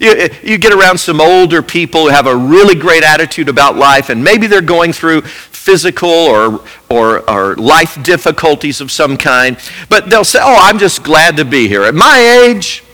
You, 0.00 0.28
you 0.42 0.58
get 0.58 0.72
around 0.72 0.98
some 0.98 1.20
older 1.20 1.62
people 1.62 2.02
who 2.02 2.08
have 2.08 2.26
a 2.26 2.36
really 2.36 2.74
great 2.74 3.04
attitude 3.04 3.48
about 3.48 3.76
life, 3.76 4.10
and 4.10 4.22
maybe 4.24 4.46
they're 4.46 4.60
going 4.60 4.92
through 4.92 5.22
physical 5.22 6.08
or, 6.08 6.64
or, 6.90 7.28
or 7.30 7.56
life 7.56 8.02
difficulties 8.02 8.80
of 8.80 8.90
some 8.90 9.16
kind, 9.16 9.56
but 9.88 10.10
they'll 10.10 10.24
say, 10.24 10.40
Oh, 10.42 10.56
I'm 10.58 10.78
just 10.78 11.02
glad 11.02 11.36
to 11.38 11.44
be 11.44 11.68
here. 11.68 11.84
At 11.84 11.94
my 11.94 12.44
age, 12.46 12.84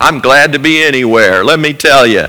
I'm 0.00 0.18
glad 0.18 0.52
to 0.52 0.58
be 0.58 0.82
anywhere, 0.82 1.44
let 1.44 1.58
me 1.58 1.72
tell 1.72 2.06
you. 2.06 2.26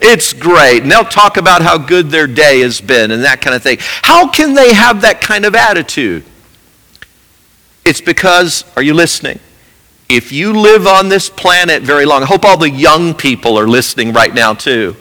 It's 0.00 0.32
great. 0.32 0.82
And 0.82 0.92
they'll 0.92 1.04
talk 1.04 1.36
about 1.36 1.62
how 1.62 1.78
good 1.78 2.10
their 2.10 2.26
day 2.26 2.60
has 2.60 2.80
been 2.80 3.10
and 3.10 3.24
that 3.24 3.40
kind 3.40 3.56
of 3.56 3.62
thing. 3.62 3.78
How 3.80 4.28
can 4.28 4.54
they 4.54 4.74
have 4.74 5.00
that 5.00 5.20
kind 5.20 5.46
of 5.46 5.54
attitude? 5.54 6.24
It's 7.84 8.00
because, 8.00 8.64
are 8.76 8.82
you 8.82 8.92
listening? 8.92 9.40
If 10.08 10.32
you 10.32 10.52
live 10.52 10.86
on 10.86 11.08
this 11.08 11.30
planet 11.30 11.82
very 11.82 12.04
long, 12.04 12.22
I 12.22 12.26
hope 12.26 12.44
all 12.44 12.56
the 12.56 12.70
young 12.70 13.14
people 13.14 13.58
are 13.58 13.66
listening 13.66 14.12
right 14.12 14.32
now 14.32 14.54
too. 14.54 14.96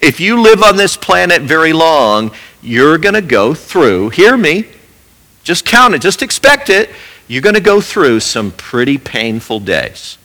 If 0.00 0.20
you 0.20 0.40
live 0.40 0.62
on 0.62 0.76
this 0.76 0.96
planet 0.96 1.42
very 1.42 1.72
long, 1.72 2.30
you're 2.62 2.98
going 2.98 3.14
to 3.14 3.22
go 3.22 3.54
through, 3.54 4.10
hear 4.10 4.36
me, 4.36 4.66
just 5.42 5.64
count 5.64 5.94
it, 5.94 6.02
just 6.02 6.22
expect 6.22 6.70
it, 6.70 6.90
you're 7.26 7.42
going 7.42 7.54
to 7.54 7.60
go 7.60 7.80
through 7.80 8.20
some 8.20 8.52
pretty 8.52 8.98
painful 8.98 9.60
days. 9.60 10.18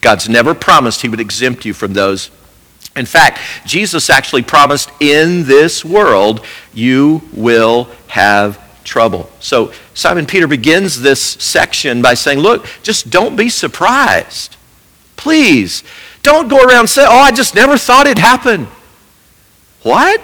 God's 0.00 0.28
never 0.28 0.54
promised 0.54 1.02
He 1.02 1.08
would 1.08 1.20
exempt 1.20 1.64
you 1.64 1.74
from 1.74 1.92
those. 1.92 2.30
In 2.96 3.06
fact, 3.06 3.38
Jesus 3.66 4.10
actually 4.10 4.42
promised 4.42 4.90
in 5.00 5.44
this 5.44 5.84
world 5.84 6.44
you 6.72 7.22
will 7.32 7.88
have 8.08 8.58
trouble. 8.90 9.30
So 9.38 9.72
Simon 9.94 10.26
Peter 10.26 10.48
begins 10.48 11.00
this 11.00 11.22
section 11.22 12.02
by 12.02 12.14
saying, 12.14 12.40
Look, 12.40 12.66
just 12.82 13.08
don't 13.08 13.36
be 13.36 13.48
surprised. 13.48 14.56
Please, 15.14 15.84
don't 16.24 16.48
go 16.48 16.58
around 16.62 16.88
saying, 16.88 17.08
Oh, 17.08 17.20
I 17.20 17.30
just 17.30 17.54
never 17.54 17.78
thought 17.78 18.06
it'd 18.06 18.18
happen. 18.18 18.66
What? 19.82 20.20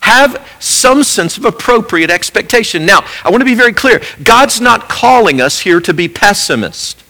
Have 0.00 0.48
some 0.60 1.04
sense 1.04 1.36
of 1.36 1.44
appropriate 1.44 2.10
expectation. 2.10 2.86
Now, 2.86 3.04
I 3.22 3.30
want 3.30 3.42
to 3.42 3.44
be 3.44 3.54
very 3.54 3.74
clear 3.74 4.00
God's 4.24 4.58
not 4.58 4.88
calling 4.88 5.40
us 5.40 5.60
here 5.60 5.80
to 5.80 5.92
be 5.92 6.08
pessimists. 6.08 7.04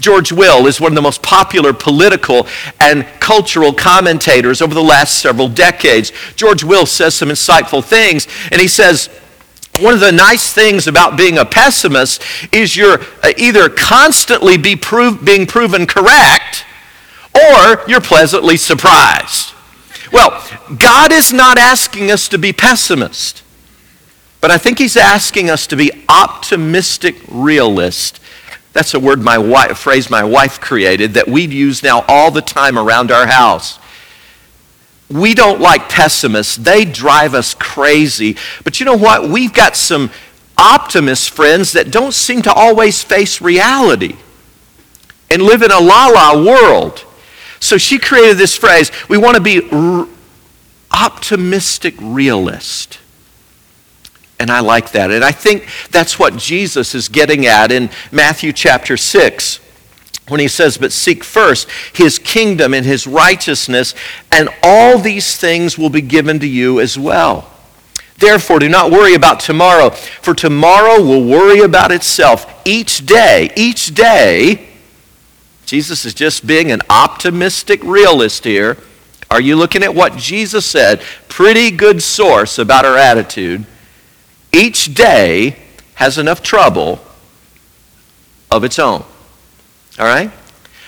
George 0.00 0.32
Will 0.32 0.66
is 0.66 0.80
one 0.80 0.92
of 0.92 0.96
the 0.96 1.02
most 1.02 1.22
popular 1.22 1.72
political 1.72 2.46
and 2.80 3.06
cultural 3.20 3.72
commentators 3.72 4.60
over 4.62 4.74
the 4.74 4.82
last 4.82 5.20
several 5.20 5.48
decades. 5.48 6.12
George 6.34 6.64
Will 6.64 6.86
says 6.86 7.14
some 7.14 7.28
insightful 7.28 7.84
things, 7.84 8.26
and 8.50 8.60
he 8.60 8.68
says, 8.68 9.08
one 9.80 9.92
of 9.92 10.00
the 10.00 10.12
nice 10.12 10.52
things 10.52 10.86
about 10.86 11.18
being 11.18 11.38
a 11.38 11.44
pessimist 11.44 12.22
is 12.52 12.76
you're 12.76 13.00
uh, 13.22 13.32
either 13.36 13.68
constantly 13.68 14.56
be 14.56 14.74
being 14.74 15.46
proven 15.46 15.86
correct 15.86 16.64
or 17.34 17.82
you're 17.86 18.00
pleasantly 18.00 18.56
surprised. 18.56 19.52
Well, 20.12 20.42
God 20.78 21.12
is 21.12 21.32
not 21.32 21.58
asking 21.58 22.10
us 22.10 22.28
to 22.28 22.38
be 22.38 22.52
pessimists, 22.52 23.42
but 24.40 24.50
I 24.50 24.56
think 24.56 24.78
He's 24.78 24.96
asking 24.96 25.50
us 25.50 25.66
to 25.66 25.76
be 25.76 26.04
optimistic 26.08 27.16
realists 27.28 28.20
that's 28.76 28.94
a 28.94 29.00
word 29.00 29.22
my 29.22 29.38
wife, 29.38 29.78
phrase 29.78 30.10
my 30.10 30.22
wife 30.22 30.60
created 30.60 31.14
that 31.14 31.28
we 31.28 31.46
use 31.46 31.82
now 31.82 32.04
all 32.08 32.30
the 32.30 32.42
time 32.42 32.78
around 32.78 33.10
our 33.10 33.26
house. 33.26 33.78
We 35.08 35.34
don't 35.34 35.60
like 35.60 35.88
pessimists. 35.88 36.56
They 36.56 36.84
drive 36.84 37.34
us 37.34 37.54
crazy. 37.54 38.36
But 38.64 38.80
you 38.80 38.86
know 38.86 38.96
what? 38.96 39.28
We've 39.28 39.52
got 39.52 39.76
some 39.76 40.10
optimist 40.58 41.30
friends 41.30 41.72
that 41.72 41.90
don't 41.90 42.12
seem 42.12 42.42
to 42.42 42.52
always 42.52 43.02
face 43.02 43.40
reality 43.40 44.16
and 45.30 45.42
live 45.42 45.62
in 45.62 45.70
a 45.70 45.78
la 45.78 46.06
la 46.06 46.44
world. 46.44 47.04
So 47.60 47.78
she 47.78 47.98
created 47.98 48.36
this 48.36 48.56
phrase 48.56 48.90
we 49.08 49.18
want 49.18 49.36
to 49.36 49.42
be 49.42 49.68
r- 49.70 50.08
optimistic 50.90 51.94
realist. 52.00 52.98
And 54.38 54.50
I 54.50 54.60
like 54.60 54.92
that. 54.92 55.10
And 55.10 55.24
I 55.24 55.32
think 55.32 55.66
that's 55.90 56.18
what 56.18 56.36
Jesus 56.36 56.94
is 56.94 57.08
getting 57.08 57.46
at 57.46 57.72
in 57.72 57.90
Matthew 58.12 58.52
chapter 58.52 58.96
6 58.96 59.60
when 60.28 60.40
he 60.40 60.48
says, 60.48 60.76
But 60.76 60.92
seek 60.92 61.24
first 61.24 61.68
his 61.94 62.18
kingdom 62.18 62.74
and 62.74 62.84
his 62.84 63.06
righteousness, 63.06 63.94
and 64.30 64.48
all 64.62 64.98
these 64.98 65.36
things 65.36 65.78
will 65.78 65.90
be 65.90 66.02
given 66.02 66.38
to 66.40 66.46
you 66.46 66.80
as 66.80 66.98
well. 66.98 67.50
Therefore, 68.18 68.58
do 68.58 68.68
not 68.68 68.90
worry 68.90 69.14
about 69.14 69.40
tomorrow, 69.40 69.90
for 69.90 70.34
tomorrow 70.34 71.02
will 71.02 71.24
worry 71.24 71.60
about 71.60 71.92
itself. 71.92 72.62
Each 72.64 73.04
day, 73.04 73.50
each 73.56 73.94
day, 73.94 74.68
Jesus 75.66 76.04
is 76.04 76.14
just 76.14 76.46
being 76.46 76.70
an 76.72 76.80
optimistic 76.88 77.82
realist 77.82 78.44
here. 78.44 78.78
Are 79.30 79.40
you 79.40 79.56
looking 79.56 79.82
at 79.82 79.94
what 79.94 80.16
Jesus 80.16 80.64
said? 80.64 81.02
Pretty 81.28 81.70
good 81.70 82.02
source 82.02 82.58
about 82.58 82.84
our 82.84 82.96
attitude 82.96 83.66
each 84.56 84.94
day 84.94 85.56
has 85.94 86.18
enough 86.18 86.42
trouble 86.42 87.00
of 88.50 88.64
its 88.64 88.78
own. 88.78 89.04
All 89.98 90.06
right? 90.06 90.30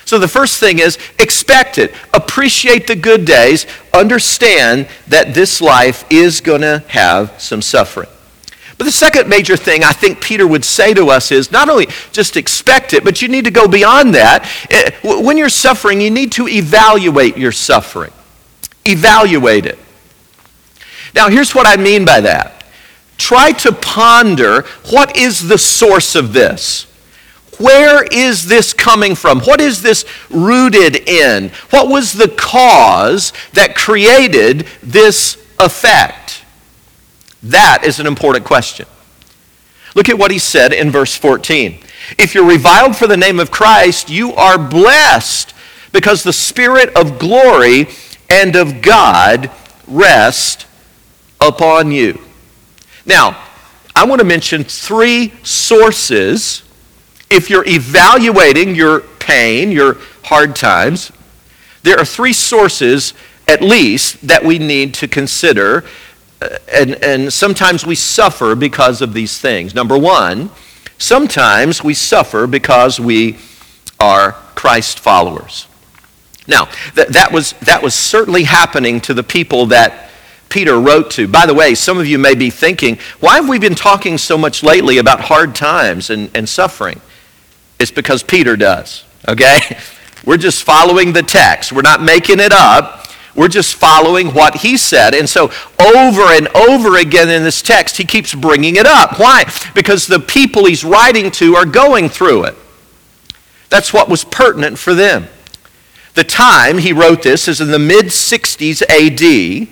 So 0.05 0.17
the 0.17 0.27
first 0.27 0.59
thing 0.59 0.79
is 0.79 0.97
expect 1.19 1.77
it. 1.77 1.93
Appreciate 2.13 2.87
the 2.87 2.95
good 2.95 3.25
days. 3.25 3.67
Understand 3.93 4.87
that 5.07 5.35
this 5.35 5.61
life 5.61 6.03
is 6.09 6.41
going 6.41 6.61
to 6.61 6.83
have 6.87 7.39
some 7.39 7.61
suffering. 7.61 8.09
But 8.79 8.85
the 8.85 8.91
second 8.91 9.27
major 9.27 9.57
thing 9.57 9.83
I 9.83 9.91
think 9.91 10.21
Peter 10.21 10.47
would 10.47 10.65
say 10.65 10.93
to 10.93 11.09
us 11.09 11.31
is 11.31 11.51
not 11.51 11.69
only 11.69 11.87
just 12.11 12.37
expect 12.37 12.93
it, 12.93 13.03
but 13.03 13.21
you 13.21 13.27
need 13.27 13.45
to 13.45 13.51
go 13.51 13.67
beyond 13.67 14.15
that. 14.15 14.49
Eh, 14.71 14.91
when 15.03 15.37
you're 15.37 15.49
suffering, 15.49 16.01
you 16.01 16.09
need 16.09 16.31
to 16.33 16.47
evaluate 16.47 17.37
your 17.37 17.51
suffering. 17.51 18.13
Evaluate 18.85 19.65
it. 19.65 19.77
Now, 21.13 21.29
here's 21.29 21.53
what 21.53 21.67
I 21.67 21.75
mean 21.75 22.05
by 22.05 22.21
that 22.21 22.58
try 23.19 23.51
to 23.51 23.71
ponder 23.71 24.63
what 24.89 25.15
is 25.15 25.47
the 25.47 25.57
source 25.57 26.15
of 26.15 26.33
this? 26.33 26.87
Where 27.59 28.05
is 28.09 28.47
this 28.47 28.73
coming 28.73 29.15
from? 29.15 29.41
What 29.41 29.59
is 29.59 29.81
this 29.81 30.05
rooted 30.29 30.95
in? 31.07 31.49
What 31.71 31.89
was 31.89 32.13
the 32.13 32.29
cause 32.29 33.33
that 33.53 33.75
created 33.75 34.65
this 34.81 35.37
effect? 35.59 36.45
That 37.43 37.83
is 37.83 37.99
an 37.99 38.07
important 38.07 38.45
question. 38.45 38.85
Look 39.93 40.07
at 40.07 40.17
what 40.17 40.31
he 40.31 40.39
said 40.39 40.71
in 40.71 40.89
verse 40.89 41.15
14. 41.15 41.79
If 42.17 42.33
you're 42.33 42.47
reviled 42.47 42.95
for 42.95 43.07
the 43.07 43.17
name 43.17 43.39
of 43.39 43.51
Christ, 43.51 44.09
you 44.09 44.33
are 44.33 44.57
blessed 44.57 45.53
because 45.91 46.23
the 46.23 46.33
Spirit 46.33 46.95
of 46.95 47.19
glory 47.19 47.87
and 48.29 48.55
of 48.55 48.81
God 48.81 49.51
rest 49.87 50.65
upon 51.41 51.91
you. 51.91 52.19
Now, 53.05 53.43
I 53.95 54.05
want 54.05 54.19
to 54.19 54.25
mention 54.25 54.63
three 54.63 55.33
sources 55.43 56.63
if 57.29 57.49
you're 57.49 57.67
evaluating 57.67 58.75
your 58.75 59.01
pain, 59.01 59.71
your 59.71 59.97
hard 60.23 60.55
times. 60.55 61.11
There 61.83 61.97
are 61.97 62.05
three 62.05 62.33
sources, 62.33 63.13
at 63.47 63.61
least, 63.61 64.27
that 64.27 64.43
we 64.43 64.59
need 64.59 64.93
to 64.95 65.07
consider. 65.07 65.85
Uh, 66.41 66.57
and, 66.71 67.03
and 67.03 67.33
sometimes 67.33 67.85
we 67.85 67.95
suffer 67.95 68.55
because 68.55 69.01
of 69.01 69.13
these 69.13 69.37
things. 69.37 69.75
Number 69.75 69.97
one, 69.97 70.49
sometimes 70.97 71.83
we 71.83 71.93
suffer 71.93 72.47
because 72.47 72.99
we 72.99 73.37
are 73.99 74.33
Christ 74.55 74.99
followers. 74.99 75.67
Now, 76.47 76.67
that, 76.95 77.09
that, 77.09 77.31
was, 77.31 77.53
that 77.61 77.83
was 77.83 77.93
certainly 77.93 78.43
happening 78.43 79.01
to 79.01 79.13
the 79.13 79.23
people 79.23 79.67
that 79.67 80.09
Peter 80.49 80.79
wrote 80.79 81.11
to. 81.11 81.27
By 81.27 81.45
the 81.45 81.53
way, 81.53 81.75
some 81.75 81.97
of 81.99 82.07
you 82.07 82.17
may 82.17 82.35
be 82.35 82.49
thinking, 82.49 82.97
why 83.19 83.35
have 83.35 83.47
we 83.47 83.59
been 83.59 83.75
talking 83.75 84.17
so 84.17 84.37
much 84.37 84.63
lately 84.63 84.97
about 84.97 85.21
hard 85.21 85.55
times 85.55 86.09
and, 86.09 86.29
and 86.35 86.47
suffering? 86.47 87.01
It's 87.79 87.91
because 87.91 88.23
Peter 88.23 88.55
does, 88.55 89.05
okay? 89.27 89.59
We're 90.25 90.37
just 90.37 90.63
following 90.63 91.13
the 91.13 91.23
text. 91.23 91.71
We're 91.71 91.81
not 91.81 92.01
making 92.01 92.39
it 92.39 92.51
up. 92.51 93.07
We're 93.35 93.47
just 93.47 93.75
following 93.75 94.33
what 94.33 94.57
he 94.57 94.75
said. 94.75 95.13
And 95.13 95.29
so, 95.29 95.51
over 95.79 96.23
and 96.23 96.47
over 96.49 96.97
again 96.97 97.29
in 97.29 97.43
this 97.43 97.61
text, 97.61 97.95
he 97.95 98.03
keeps 98.03 98.35
bringing 98.35 98.75
it 98.75 98.85
up. 98.85 99.17
Why? 99.19 99.45
Because 99.73 100.07
the 100.07 100.19
people 100.19 100.65
he's 100.65 100.83
writing 100.83 101.31
to 101.31 101.55
are 101.55 101.65
going 101.65 102.09
through 102.09 102.45
it. 102.45 102.55
That's 103.69 103.93
what 103.93 104.09
was 104.09 104.25
pertinent 104.25 104.77
for 104.77 104.93
them. 104.93 105.27
The 106.15 106.23
time 106.23 106.79
he 106.79 106.91
wrote 106.91 107.21
this 107.23 107.47
is 107.47 107.61
in 107.61 107.69
the 107.69 107.79
mid 107.79 108.07
60s 108.07 108.81
AD. 108.89 109.69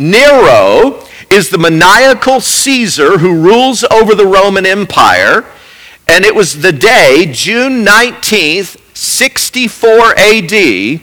Nero 0.00 1.04
is 1.28 1.50
the 1.50 1.58
maniacal 1.58 2.40
Caesar 2.40 3.18
who 3.18 3.38
rules 3.38 3.84
over 3.84 4.14
the 4.14 4.26
Roman 4.26 4.64
Empire. 4.64 5.44
And 6.08 6.24
it 6.24 6.34
was 6.34 6.62
the 6.62 6.72
day, 6.72 7.28
June 7.30 7.84
19th, 7.84 8.80
64 8.96 10.18
AD, 10.18 11.00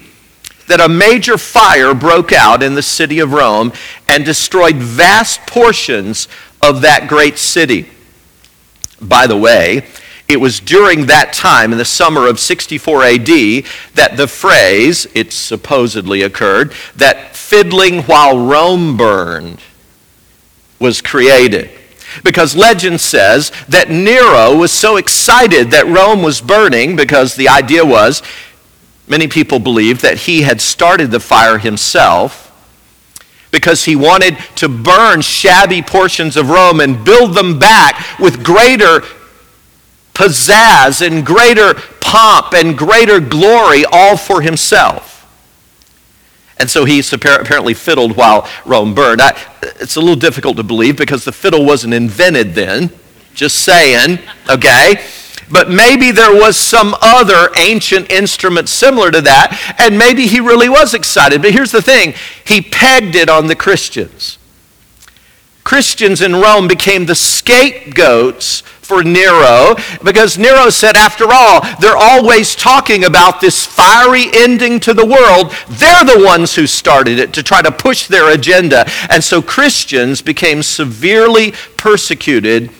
that 0.67 0.81
a 0.81 0.89
major 0.89 1.37
fire 1.37 1.93
broke 1.93 2.33
out 2.33 2.63
in 2.63 2.73
the 2.73 2.81
city 2.81 3.19
of 3.19 3.33
Rome 3.33 3.71
and 4.09 4.25
destroyed 4.25 4.77
vast 4.77 5.41
portions 5.41 6.27
of 6.59 6.81
that 6.81 7.07
great 7.07 7.37
city. 7.37 7.87
By 8.99 9.27
the 9.27 9.37
way, 9.37 9.85
it 10.27 10.41
was 10.41 10.59
during 10.59 11.05
that 11.05 11.31
time, 11.31 11.71
in 11.71 11.77
the 11.77 11.85
summer 11.85 12.27
of 12.27 12.39
64 12.39 13.03
AD, 13.03 13.27
that 13.93 14.13
the 14.15 14.27
phrase, 14.27 15.07
it 15.13 15.31
supposedly 15.31 16.21
occurred, 16.21 16.73
that 16.95 17.35
fiddling 17.35 18.03
while 18.03 18.37
Rome 18.37 18.97
burned 18.97 19.59
was 20.79 21.01
created. 21.01 21.71
Because 22.23 22.55
legend 22.55 22.99
says 22.99 23.51
that 23.69 23.89
Nero 23.89 24.55
was 24.55 24.71
so 24.71 24.97
excited 24.97 25.71
that 25.71 25.87
Rome 25.87 26.21
was 26.21 26.41
burning 26.41 26.95
because 26.95 27.35
the 27.35 27.49
idea 27.49 27.85
was 27.85 28.21
many 29.07 29.27
people 29.27 29.59
believed 29.59 30.01
that 30.01 30.17
he 30.17 30.41
had 30.41 30.59
started 30.59 31.11
the 31.11 31.19
fire 31.19 31.57
himself 31.57 32.43
because 33.51 33.85
he 33.85 33.95
wanted 33.95 34.37
to 34.55 34.67
burn 34.67 35.21
shabby 35.21 35.81
portions 35.81 36.35
of 36.35 36.49
Rome 36.49 36.81
and 36.81 37.05
build 37.05 37.33
them 37.33 37.59
back 37.59 38.19
with 38.19 38.43
greater 38.43 39.01
pizzazz 40.17 41.05
and 41.05 41.23
greater 41.23 41.75
pomp 42.01 42.53
and 42.53 42.75
greater 42.75 43.19
glory 43.19 43.85
all 43.91 44.17
for 44.17 44.41
himself. 44.41 45.13
And 46.57 46.67
so 46.67 46.85
he 46.85 47.03
apparently 47.11 47.75
fiddled 47.75 48.17
while 48.17 48.49
Rome 48.65 48.95
burned. 48.95 49.21
I, 49.21 49.37
it's 49.79 49.95
a 49.95 49.99
little 49.99 50.15
difficult 50.15 50.57
to 50.57 50.63
believe 50.63 50.97
because 50.97 51.23
the 51.23 51.31
fiddle 51.31 51.63
wasn't 51.63 51.93
invented 51.93 52.55
then. 52.55 52.89
Just 53.35 53.63
saying, 53.63 54.17
okay? 54.49 55.05
But 55.51 55.69
maybe 55.69 56.09
there 56.09 56.33
was 56.33 56.57
some 56.57 56.95
other 56.99 57.51
ancient 57.55 58.11
instrument 58.11 58.69
similar 58.69 59.11
to 59.11 59.21
that, 59.21 59.75
and 59.77 59.99
maybe 59.99 60.25
he 60.25 60.39
really 60.39 60.67
was 60.67 60.95
excited. 60.95 61.43
But 61.43 61.51
here's 61.51 61.71
the 61.71 61.81
thing 61.81 62.15
he 62.43 62.59
pegged 62.59 63.15
it 63.15 63.29
on 63.29 63.45
the 63.45 63.55
Christians. 63.55 64.39
Christians 65.63 66.21
in 66.21 66.37
Rome 66.37 66.67
became 66.67 67.05
the 67.05 67.13
scapegoats 67.13 68.63
for 68.87 69.03
Nero 69.03 69.75
because 70.01 70.37
Nero 70.37 70.69
said, 70.69 70.95
after 70.95 71.25
all, 71.29 71.61
they're 71.81 71.97
always 71.97 72.55
talking 72.55 73.03
about 73.03 73.41
this 73.41 73.65
fiery 73.65 74.27
ending 74.33 74.79
to 74.79 74.93
the 74.93 75.05
world. 75.05 75.53
They're 75.67 76.05
the 76.05 76.23
ones 76.25 76.55
who 76.55 76.65
started 76.65 77.19
it 77.19 77.33
to 77.33 77.43
try 77.43 77.61
to 77.61 77.71
push 77.71 78.07
their 78.07 78.33
agenda. 78.33 78.89
And 79.09 79.21
so 79.21 79.41
Christians 79.41 80.21
became 80.21 80.63
severely 80.63 81.51
persecuted 81.75 82.71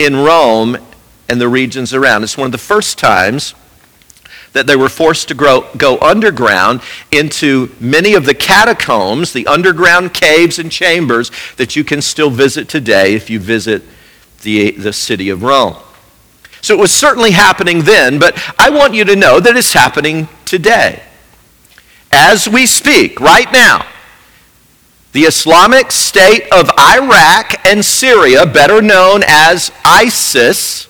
in 0.00 0.16
Rome 0.16 0.78
and 1.28 1.40
the 1.40 1.48
regions 1.48 1.94
around. 1.94 2.24
It's 2.24 2.36
one 2.36 2.46
of 2.46 2.52
the 2.52 2.58
first 2.58 2.98
times 2.98 3.54
that 4.52 4.66
they 4.66 4.74
were 4.76 4.88
forced 4.88 5.28
to 5.28 5.34
grow, 5.34 5.68
go 5.76 5.98
underground 5.98 6.80
into 7.12 7.70
many 7.78 8.14
of 8.14 8.24
the 8.24 8.34
catacombs, 8.34 9.32
the 9.32 9.46
underground 9.46 10.12
caves 10.12 10.58
and 10.58 10.72
chambers 10.72 11.30
that 11.56 11.76
you 11.76 11.84
can 11.84 12.02
still 12.02 12.30
visit 12.30 12.68
today 12.68 13.14
if 13.14 13.30
you 13.30 13.38
visit 13.38 13.82
the, 14.42 14.72
the 14.72 14.92
city 14.92 15.30
of 15.30 15.42
Rome. 15.42 15.76
So 16.62 16.74
it 16.74 16.80
was 16.80 16.92
certainly 16.92 17.30
happening 17.30 17.82
then, 17.82 18.18
but 18.18 18.36
I 18.58 18.70
want 18.70 18.94
you 18.94 19.04
to 19.04 19.16
know 19.16 19.38
that 19.40 19.56
it's 19.56 19.72
happening 19.72 20.28
today. 20.44 21.02
As 22.10 22.48
we 22.48 22.66
speak, 22.66 23.20
right 23.20 23.50
now, 23.52 23.86
the 25.12 25.22
Islamic 25.22 25.92
State 25.92 26.46
of 26.52 26.70
Iraq 26.78 27.64
and 27.64 27.84
Syria, 27.84 28.46
better 28.46 28.82
known 28.82 29.22
as 29.26 29.70
ISIS, 29.84 30.88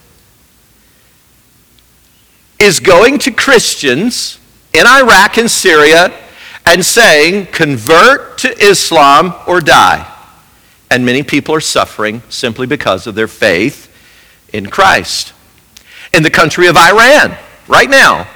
is 2.59 2.81
going 2.81 3.19
to 3.21 3.31
Christians 3.31 4.39
in 4.73 4.87
Iraq 4.87 5.37
and 5.39 5.51
Syria 5.51 6.13
and 6.65 6.85
saying, 6.85 7.47
convert 7.47 8.39
to 8.39 8.59
Islam 8.59 9.35
or 9.47 9.61
die. 9.61 10.13
And 10.91 11.05
many 11.05 11.23
people 11.23 11.55
are 11.55 11.61
suffering 11.61 12.23
simply 12.29 12.67
because 12.67 13.07
of 13.07 13.15
their 13.15 13.29
faith 13.29 13.93
in 14.53 14.67
Christ. 14.67 15.33
In 16.15 16.23
the 16.23 16.31
country 16.31 16.69
of 16.69 16.77
Iran, 16.77 17.37
right 17.67 17.91
now, 17.91 18.29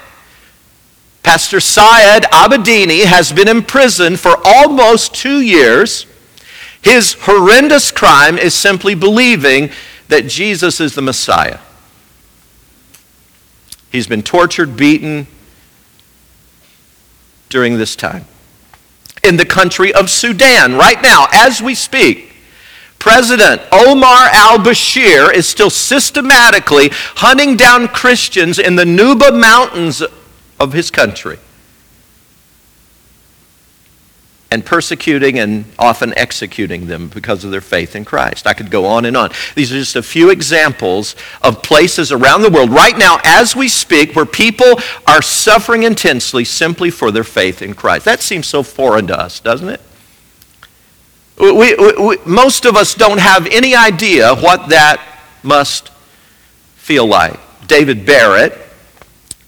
Pastor 1.22 1.60
Saeed 1.60 2.24
Abedini 2.24 3.04
has 3.04 3.32
been 3.32 3.48
imprisoned 3.48 4.18
for 4.18 4.36
almost 4.44 5.14
two 5.14 5.40
years. 5.40 6.06
His 6.82 7.14
horrendous 7.20 7.90
crime 7.90 8.38
is 8.38 8.54
simply 8.54 8.94
believing 8.94 9.70
that 10.08 10.26
Jesus 10.26 10.80
is 10.80 10.94
the 10.94 11.02
Messiah. 11.02 11.58
He's 13.92 14.06
been 14.06 14.22
tortured, 14.22 14.76
beaten 14.76 15.26
during 17.48 17.76
this 17.76 17.94
time. 17.96 18.24
In 19.22 19.36
the 19.36 19.44
country 19.44 19.92
of 19.92 20.08
Sudan, 20.08 20.74
right 20.74 21.00
now, 21.02 21.26
as 21.32 21.60
we 21.60 21.74
speak, 21.74 22.29
President 23.00 23.62
Omar 23.72 24.28
al 24.30 24.58
Bashir 24.58 25.34
is 25.34 25.48
still 25.48 25.70
systematically 25.70 26.90
hunting 26.92 27.56
down 27.56 27.88
Christians 27.88 28.58
in 28.58 28.76
the 28.76 28.84
Nuba 28.84 29.38
Mountains 29.38 30.02
of 30.60 30.72
his 30.74 30.90
country 30.90 31.38
and 34.50 34.66
persecuting 34.66 35.38
and 35.38 35.64
often 35.78 36.12
executing 36.18 36.86
them 36.88 37.08
because 37.08 37.44
of 37.44 37.50
their 37.50 37.60
faith 37.60 37.96
in 37.96 38.04
Christ. 38.04 38.46
I 38.46 38.52
could 38.52 38.70
go 38.70 38.84
on 38.84 39.04
and 39.04 39.16
on. 39.16 39.30
These 39.54 39.72
are 39.72 39.78
just 39.78 39.96
a 39.96 40.02
few 40.02 40.30
examples 40.30 41.14
of 41.40 41.62
places 41.62 42.12
around 42.12 42.42
the 42.42 42.50
world 42.50 42.70
right 42.70 42.96
now 42.98 43.18
as 43.24 43.56
we 43.56 43.68
speak 43.68 44.14
where 44.14 44.26
people 44.26 44.78
are 45.06 45.22
suffering 45.22 45.84
intensely 45.84 46.44
simply 46.44 46.90
for 46.90 47.10
their 47.10 47.24
faith 47.24 47.62
in 47.62 47.74
Christ. 47.74 48.04
That 48.04 48.20
seems 48.20 48.46
so 48.46 48.62
foreign 48.62 49.06
to 49.06 49.18
us, 49.18 49.40
doesn't 49.40 49.68
it? 49.68 49.80
We, 51.40 51.52
we, 51.52 51.74
we, 51.74 52.16
most 52.26 52.66
of 52.66 52.76
us 52.76 52.94
don't 52.94 53.18
have 53.18 53.46
any 53.46 53.74
idea 53.74 54.34
what 54.34 54.68
that 54.68 55.02
must 55.42 55.88
feel 56.76 57.06
like. 57.06 57.40
David 57.66 58.04
Barrett 58.04 58.58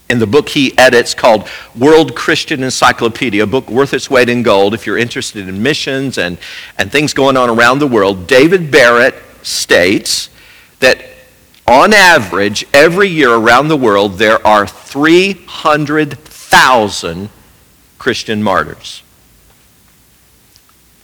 in 0.09 0.17
the 0.19 0.27
book 0.27 0.49
he 0.49 0.77
edits 0.77 1.13
called 1.13 1.47
World 1.77 2.15
Christian 2.15 2.63
Encyclopedia, 2.63 3.43
a 3.43 3.47
book 3.47 3.69
worth 3.69 3.93
its 3.93 4.09
weight 4.09 4.29
in 4.29 4.41
gold 4.43 4.73
if 4.73 4.87
you're 4.87 4.97
interested 4.97 5.47
in 5.47 5.61
missions 5.61 6.17
and, 6.17 6.39
and 6.77 6.91
things 6.91 7.13
going 7.13 7.37
on 7.37 7.49
around 7.49 7.79
the 7.79 7.87
world. 7.87 8.27
David 8.27 8.71
Barrett 8.71 9.15
states 9.43 10.29
that 10.79 11.05
on 11.67 11.93
average, 11.93 12.65
every 12.73 13.07
year 13.07 13.33
around 13.33 13.67
the 13.67 13.77
world, 13.77 14.17
there 14.17 14.43
are 14.45 14.67
300,000 14.67 17.29
Christian 17.97 18.43
martyrs. 18.43 19.01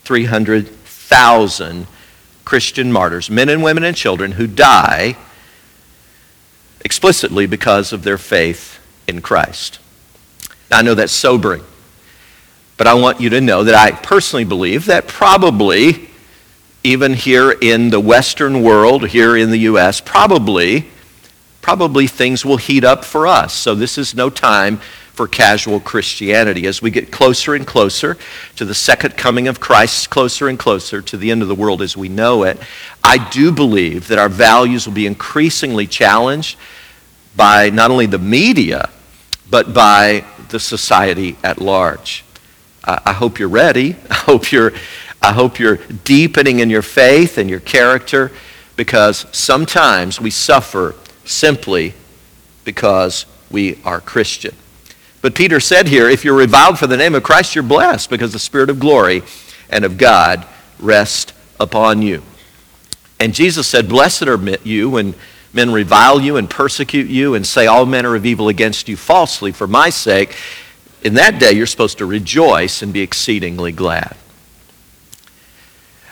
300,000 0.04 0.79
Christian 2.46 2.92
martyrs, 2.92 3.30
men 3.30 3.50
and 3.50 3.62
women 3.62 3.84
and 3.84 3.96
children 3.96 4.34
who 4.34 4.48
die 4.48 5.16
explicitly 6.82 7.46
because 7.46 7.94
of 7.94 8.04
their 8.04 8.18
faith 8.18 8.80
in 9.08 9.22
Christ. 9.22 9.80
Now, 10.72 10.80
I 10.80 10.82
know 10.82 10.96
that's 10.96 11.12
sobering. 11.12 11.64
But 12.80 12.88
I 12.88 12.94
want 12.94 13.20
you 13.20 13.30
to 13.32 13.42
know 13.42 13.66
that 13.66 13.76
I 13.76 13.92
personally 13.92 14.46
believe 14.46 14.86
that 14.86 15.06
probably, 15.06 16.10
even 16.82 17.14
here 17.14 17.52
in 17.52 17.90
the 17.90 18.00
Western 18.00 18.64
world, 18.64 19.10
here 19.10 19.36
in 19.36 19.52
the 19.52 19.58
U.S., 19.58 20.00
probably, 20.00 20.90
probably 21.62 22.08
things 22.08 22.46
will 22.46 22.56
heat 22.56 22.86
up 22.86 23.04
for 23.04 23.28
us. 23.28 23.54
So 23.54 23.76
this 23.76 23.98
is 23.98 24.16
no 24.16 24.30
time 24.30 24.80
for 25.20 25.28
casual 25.28 25.82
Christianity. 25.82 26.66
As 26.66 26.82
we 26.82 26.92
get 26.92 27.12
closer 27.12 27.54
and 27.54 27.68
closer 27.68 28.18
to 28.56 28.64
the 28.64 28.74
second 28.74 29.18
coming 29.18 29.50
of 29.50 29.60
Christ, 29.60 30.10
closer 30.10 30.48
and 30.48 30.58
closer 30.58 31.02
to 31.02 31.18
the 31.18 31.30
end 31.30 31.42
of 31.42 31.50
the 31.50 31.56
world 31.56 31.82
as 31.82 31.98
we 31.98 32.08
know 32.08 32.44
it, 32.44 32.58
I 33.04 33.30
do 33.30 33.52
believe 33.52 34.08
that 34.08 34.18
our 34.18 34.30
values 34.30 34.88
will 34.88 34.94
be 34.94 35.06
increasingly 35.06 35.88
challenged 35.88 36.58
by 37.36 37.70
not 37.70 37.92
only 37.92 38.06
the 38.06 38.18
media, 38.18 38.90
but 39.50 39.74
by 39.74 40.24
the 40.48 40.60
society 40.62 41.36
at 41.44 41.60
large. 41.60 42.24
I 42.86 43.12
hope 43.12 43.40
you're 43.40 43.50
ready. 43.50 43.98
I 44.10 44.14
hope 44.14 44.54
you're, 44.54 44.72
I 45.22 45.34
hope 45.34 45.60
you're 45.60 45.80
deepening 46.06 46.60
in 46.62 46.70
your 46.70 46.82
faith 46.82 47.38
and 47.38 47.50
your 47.50 47.60
character 47.60 48.32
because 48.78 49.26
sometimes 49.34 50.22
we 50.22 50.30
suffer 50.30 50.96
simply 51.26 51.94
because 52.64 53.26
we 53.52 53.80
are 53.84 54.00
Christian. 54.00 54.56
But 55.22 55.36
Peter 55.36 55.60
said 55.60 55.88
here, 55.88 56.10
if 56.10 56.24
you're 56.24 56.36
reviled 56.36 56.80
for 56.80 56.88
the 56.88 56.98
name 56.98 57.16
of 57.16 57.24
Christ, 57.24 57.56
you're 57.56 57.64
blessed 57.64 58.10
because 58.10 58.32
the 58.34 58.40
Spirit 58.40 58.70
of 58.70 58.80
glory 58.80 59.24
and 59.70 59.84
of 59.84 59.98
God 59.98 60.46
rest 60.80 61.34
upon 61.60 62.02
you. 62.02 62.24
And 63.20 63.34
Jesus 63.34 63.68
said, 63.68 63.90
Blessed 63.90 64.28
are 64.28 64.40
you 64.64 64.92
when 64.92 65.14
men 65.52 65.72
revile 65.72 66.22
you 66.22 66.38
and 66.38 66.50
persecute 66.50 67.08
you 67.08 67.36
and 67.36 67.46
say 67.46 67.68
all 67.68 67.86
manner 67.86 68.16
of 68.16 68.26
evil 68.26 68.48
against 68.48 68.88
you 68.88 68.96
falsely 68.96 69.52
for 69.52 69.68
my 69.68 69.90
sake. 69.90 70.36
In 71.04 71.16
that 71.16 71.40
day, 71.40 71.52
you're 71.52 71.66
supposed 71.66 71.98
to 71.98 72.06
rejoice 72.06 72.82
and 72.82 72.94
be 72.94 73.02
exceedingly 73.02 73.72
glad. 73.72 74.16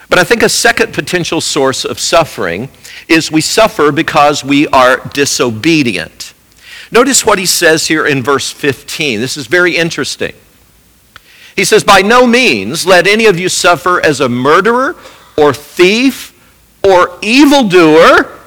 But 0.08 0.18
I 0.18 0.24
think 0.24 0.42
a 0.42 0.48
second 0.48 0.94
potential 0.94 1.40
source 1.40 1.84
of 1.84 1.98
suffering 1.98 2.70
is 3.08 3.30
we 3.30 3.42
suffer 3.42 3.92
because 3.92 4.42
we 4.42 4.66
are 4.68 4.98
disobedient. 5.12 6.32
Notice 6.90 7.24
what 7.24 7.38
he 7.38 7.46
says 7.46 7.86
here 7.86 8.06
in 8.06 8.22
verse 8.22 8.50
15. 8.50 9.20
This 9.20 9.36
is 9.36 9.46
very 9.46 9.76
interesting. 9.76 10.34
He 11.54 11.64
says, 11.64 11.84
By 11.84 12.02
no 12.02 12.26
means 12.26 12.86
let 12.86 13.06
any 13.06 13.26
of 13.26 13.38
you 13.38 13.48
suffer 13.48 14.04
as 14.04 14.20
a 14.20 14.28
murderer 14.28 14.96
or 15.36 15.52
thief 15.52 16.34
or 16.82 17.18
evildoer 17.20 18.38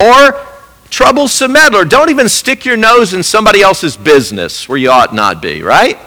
or 0.00 0.46
troublesome 0.88 1.52
meddler. 1.52 1.84
Don't 1.84 2.10
even 2.10 2.28
stick 2.28 2.64
your 2.64 2.76
nose 2.76 3.12
in 3.12 3.22
somebody 3.22 3.60
else's 3.60 3.96
business 3.96 4.68
where 4.68 4.78
you 4.78 4.90
ought 4.90 5.14
not 5.14 5.42
be, 5.42 5.62
right? 5.62 5.98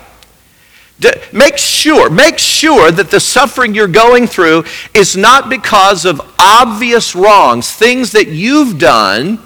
Make 1.31 1.57
sure, 1.57 2.09
make 2.09 2.39
sure 2.39 2.91
that 2.91 3.11
the 3.11 3.19
suffering 3.19 3.75
you're 3.75 3.87
going 3.87 4.25
through 4.25 4.63
is 4.95 5.15
not 5.15 5.47
because 5.49 6.05
of 6.05 6.19
obvious 6.39 7.15
wrongs, 7.15 7.71
things 7.71 8.13
that 8.13 8.29
you've 8.29 8.79
done 8.79 9.39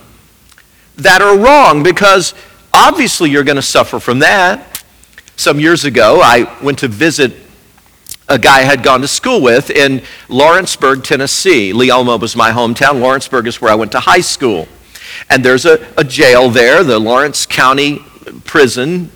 that 1.03 1.21
are 1.21 1.37
wrong 1.37 1.83
because 1.83 2.33
obviously 2.73 3.29
you're 3.29 3.43
going 3.43 3.55
to 3.57 3.61
suffer 3.61 3.99
from 3.99 4.19
that. 4.19 4.83
Some 5.35 5.59
years 5.59 5.85
ago, 5.85 6.21
I 6.21 6.57
went 6.63 6.79
to 6.79 6.87
visit 6.87 7.33
a 8.29 8.37
guy 8.37 8.59
I 8.59 8.61
had 8.61 8.83
gone 8.83 9.01
to 9.01 9.07
school 9.07 9.41
with 9.41 9.69
in 9.69 10.01
Lawrenceburg, 10.29 11.03
Tennessee. 11.03 11.73
Leoma 11.73 12.19
was 12.19 12.35
my 12.35 12.51
hometown. 12.51 13.01
Lawrenceburg 13.01 13.47
is 13.47 13.59
where 13.59 13.71
I 13.71 13.75
went 13.75 13.91
to 13.93 13.99
high 13.99 14.21
school. 14.21 14.67
And 15.29 15.43
there's 15.43 15.65
a, 15.65 15.85
a 15.97 16.03
jail 16.03 16.49
there, 16.49 16.83
the 16.83 16.99
Lawrence 16.99 17.45
County 17.45 17.99
Prison. 18.45 19.11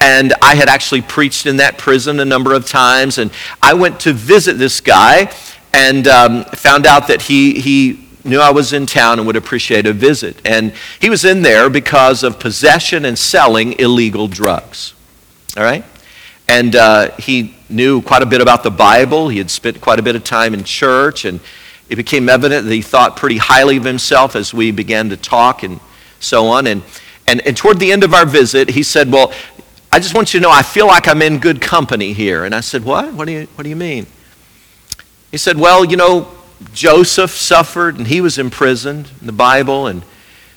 And 0.00 0.34
I 0.42 0.54
had 0.56 0.68
actually 0.68 1.02
preached 1.02 1.46
in 1.46 1.58
that 1.58 1.78
prison 1.78 2.18
a 2.20 2.24
number 2.24 2.54
of 2.54 2.66
times. 2.66 3.18
And 3.18 3.30
I 3.62 3.74
went 3.74 4.00
to 4.00 4.12
visit 4.12 4.54
this 4.54 4.80
guy 4.80 5.32
and 5.72 6.08
um, 6.08 6.44
found 6.44 6.86
out 6.86 7.08
that 7.08 7.22
he, 7.22 7.60
he 7.60 8.05
knew 8.26 8.40
I 8.40 8.50
was 8.50 8.72
in 8.72 8.86
town 8.86 9.18
and 9.18 9.26
would 9.26 9.36
appreciate 9.36 9.86
a 9.86 9.92
visit. 9.92 10.40
And 10.44 10.72
he 11.00 11.10
was 11.10 11.24
in 11.24 11.42
there 11.42 11.70
because 11.70 12.22
of 12.22 12.38
possession 12.38 13.04
and 13.04 13.18
selling 13.18 13.78
illegal 13.78 14.28
drugs. 14.28 14.94
All 15.56 15.62
right? 15.62 15.84
And 16.48 16.76
uh, 16.76 17.10
he 17.18 17.56
knew 17.68 18.02
quite 18.02 18.22
a 18.22 18.26
bit 18.26 18.40
about 18.40 18.62
the 18.62 18.70
Bible. 18.70 19.28
He 19.28 19.38
had 19.38 19.50
spent 19.50 19.80
quite 19.80 19.98
a 19.98 20.02
bit 20.02 20.16
of 20.16 20.24
time 20.24 20.54
in 20.54 20.64
church. 20.64 21.24
And 21.24 21.40
it 21.88 21.96
became 21.96 22.28
evident 22.28 22.66
that 22.66 22.72
he 22.72 22.82
thought 22.82 23.16
pretty 23.16 23.38
highly 23.38 23.76
of 23.76 23.84
himself 23.84 24.36
as 24.36 24.52
we 24.52 24.70
began 24.70 25.08
to 25.10 25.16
talk 25.16 25.62
and 25.62 25.80
so 26.20 26.46
on. 26.46 26.66
And, 26.66 26.82
and, 27.26 27.40
and 27.46 27.56
toward 27.56 27.78
the 27.78 27.92
end 27.92 28.04
of 28.04 28.14
our 28.14 28.26
visit, 28.26 28.70
he 28.70 28.82
said, 28.82 29.10
Well, 29.10 29.32
I 29.90 29.98
just 29.98 30.14
want 30.14 30.34
you 30.34 30.40
to 30.40 30.44
know 30.44 30.50
I 30.50 30.62
feel 30.62 30.86
like 30.86 31.08
I'm 31.08 31.22
in 31.22 31.38
good 31.38 31.60
company 31.60 32.12
here. 32.12 32.44
And 32.44 32.54
I 32.54 32.60
said, 32.60 32.84
What? 32.84 33.12
What 33.14 33.26
do 33.26 33.32
you, 33.32 33.48
what 33.54 33.64
do 33.64 33.70
you 33.70 33.76
mean? 33.76 34.06
He 35.30 35.38
said, 35.38 35.58
Well, 35.58 35.84
you 35.84 35.96
know, 35.96 36.28
Joseph 36.72 37.32
suffered 37.32 37.96
and 37.96 38.06
he 38.06 38.20
was 38.20 38.38
imprisoned 38.38 39.10
in 39.20 39.26
the 39.26 39.32
Bible, 39.32 39.86
and 39.86 40.02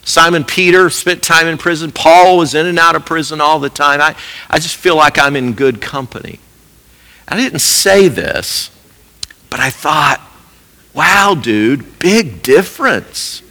Simon 0.04 0.44
Peter 0.44 0.90
spent 0.90 1.22
time 1.22 1.48
in 1.48 1.58
prison. 1.58 1.92
Paul 1.92 2.38
was 2.38 2.56
in 2.56 2.66
and 2.66 2.80
out 2.80 2.96
of 2.96 3.06
prison 3.06 3.42
all 3.42 3.60
the 3.60 3.70
time. 3.70 4.02
I, 4.02 4.16
I 4.50 4.60
just 4.60 4.76
feel 4.76 4.96
like 4.96 5.20
I'm 5.20 5.36
in 5.36 5.54
good 5.54 5.82
company. 5.82 6.40
I 7.28 7.36
didn't 7.38 7.60
say 7.60 8.08
this, 8.08 8.72
but 9.50 9.60
I 9.60 9.70
thought, 9.70 10.20
wow, 10.94 11.36
dude, 11.36 12.00
big 12.00 12.42
difference. 12.42 13.44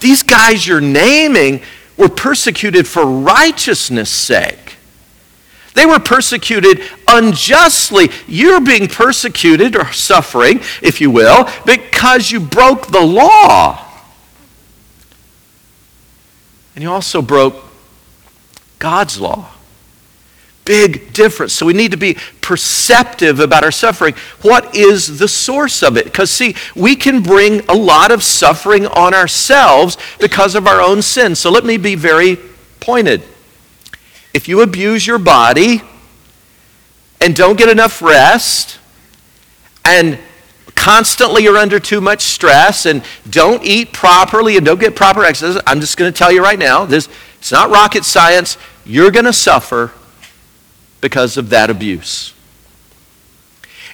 These 0.00 0.22
guys 0.24 0.66
you're 0.66 0.80
naming 0.80 1.62
were 1.96 2.08
persecuted 2.08 2.86
for 2.86 3.06
righteousness' 3.06 4.10
sake. 4.10 4.61
They 5.74 5.86
were 5.86 5.98
persecuted 5.98 6.82
unjustly. 7.08 8.10
You're 8.26 8.60
being 8.60 8.88
persecuted 8.88 9.74
or 9.74 9.92
suffering, 9.92 10.60
if 10.82 11.00
you 11.00 11.10
will, 11.10 11.48
because 11.64 12.30
you 12.30 12.40
broke 12.40 12.88
the 12.88 13.00
law. 13.00 13.88
And 16.74 16.82
you 16.82 16.90
also 16.90 17.22
broke 17.22 17.56
God's 18.78 19.20
law. 19.20 19.48
Big 20.64 21.12
difference. 21.12 21.52
So 21.52 21.66
we 21.66 21.72
need 21.72 21.90
to 21.90 21.96
be 21.96 22.16
perceptive 22.40 23.40
about 23.40 23.64
our 23.64 23.72
suffering. 23.72 24.14
What 24.42 24.76
is 24.76 25.18
the 25.18 25.26
source 25.26 25.82
of 25.82 25.96
it? 25.96 26.04
Because, 26.04 26.30
see, 26.30 26.54
we 26.76 26.94
can 26.94 27.22
bring 27.22 27.60
a 27.68 27.74
lot 27.74 28.12
of 28.12 28.22
suffering 28.22 28.86
on 28.86 29.12
ourselves 29.12 29.98
because 30.20 30.54
of 30.54 30.66
our 30.66 30.80
own 30.80 31.02
sins. 31.02 31.40
So 31.40 31.50
let 31.50 31.64
me 31.64 31.78
be 31.78 31.94
very 31.94 32.38
pointed. 32.78 33.22
If 34.34 34.48
you 34.48 34.62
abuse 34.62 35.06
your 35.06 35.18
body 35.18 35.82
and 37.20 37.36
don't 37.36 37.56
get 37.58 37.68
enough 37.68 38.00
rest 38.00 38.78
and 39.84 40.18
constantly 40.74 41.42
you're 41.44 41.58
under 41.58 41.78
too 41.78 42.00
much 42.00 42.22
stress 42.22 42.86
and 42.86 43.04
don't 43.28 43.62
eat 43.64 43.92
properly 43.92 44.56
and 44.56 44.64
don't 44.64 44.80
get 44.80 44.96
proper 44.96 45.24
exercise, 45.24 45.62
I'm 45.66 45.80
just 45.80 45.96
going 45.96 46.12
to 46.12 46.16
tell 46.16 46.32
you 46.32 46.42
right 46.42 46.58
now, 46.58 46.84
this 46.84 47.08
it's 47.38 47.52
not 47.52 47.70
rocket 47.70 48.04
science. 48.04 48.56
You're 48.86 49.10
going 49.10 49.24
to 49.24 49.32
suffer 49.32 49.92
because 51.00 51.36
of 51.36 51.50
that 51.50 51.70
abuse. 51.70 52.32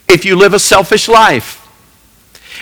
If 0.07 0.25
you 0.25 0.37
live 0.37 0.55
a 0.55 0.59
selfish 0.59 1.09
life, 1.09 1.67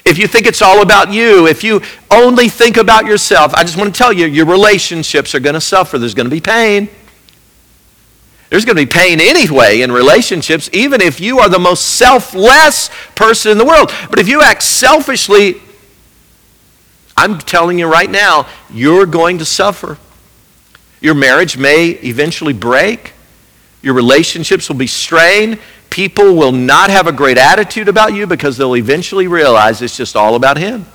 if 0.05 0.19
you 0.19 0.27
think 0.27 0.47
it's 0.47 0.62
all 0.62 0.83
about 0.83 1.12
you, 1.12 1.47
if 1.47 1.65
you 1.65 1.83
only 2.11 2.49
think 2.49 2.77
about 2.77 3.07
yourself, 3.07 3.55
I 3.55 3.65
just 3.65 3.77
want 3.77 3.93
to 3.93 3.99
tell 3.99 4.12
you, 4.12 4.27
your 4.27 4.47
relationships 4.47 5.35
are 5.35 5.41
going 5.41 5.55
to 5.55 5.61
suffer. 5.61 5.99
There's 5.99 6.15
going 6.15 6.27
to 6.27 6.31
be 6.31 6.41
pain. 6.41 6.89
There's 8.49 8.65
going 8.65 8.77
to 8.77 8.83
be 8.83 8.91
pain 8.91 9.21
anyway 9.21 9.81
in 9.81 9.91
relationships, 9.91 10.71
even 10.73 11.01
if 11.01 11.21
you 11.21 11.41
are 11.41 11.49
the 11.49 11.59
most 11.59 11.97
selfless 11.97 12.91
person 13.15 13.53
in 13.53 13.59
the 13.59 13.65
world. 13.65 13.93
But 14.09 14.19
if 14.19 14.29
you 14.29 14.41
act 14.41 14.63
selfishly, 14.63 15.61
I'm 17.17 17.39
telling 17.39 17.79
you 17.79 17.91
right 17.91 18.11
now, 18.11 18.47
you're 18.71 19.07
going 19.07 19.39
to 19.39 19.45
suffer. 19.45 19.99
Your 21.01 21.15
marriage 21.15 21.59
may 21.59 21.89
eventually 21.89 22.53
break. 22.53 23.13
Your 23.83 23.95
relationships 23.95 24.69
will 24.69 24.77
be 24.77 24.87
strained. 24.87 25.59
People 25.91 26.37
will 26.37 26.53
not 26.53 26.91
have 26.91 27.07
a 27.07 27.13
great 27.13 27.39
attitude 27.39 27.89
about 27.89 28.15
you 28.15 28.27
because 28.27 28.57
they'll 28.57 28.77
eventually 28.77 29.27
realize 29.27 29.83
it's 29.83 29.97
just 29.97 30.15
all 30.15 30.37
about 30.37 30.57
him. 30.57 30.87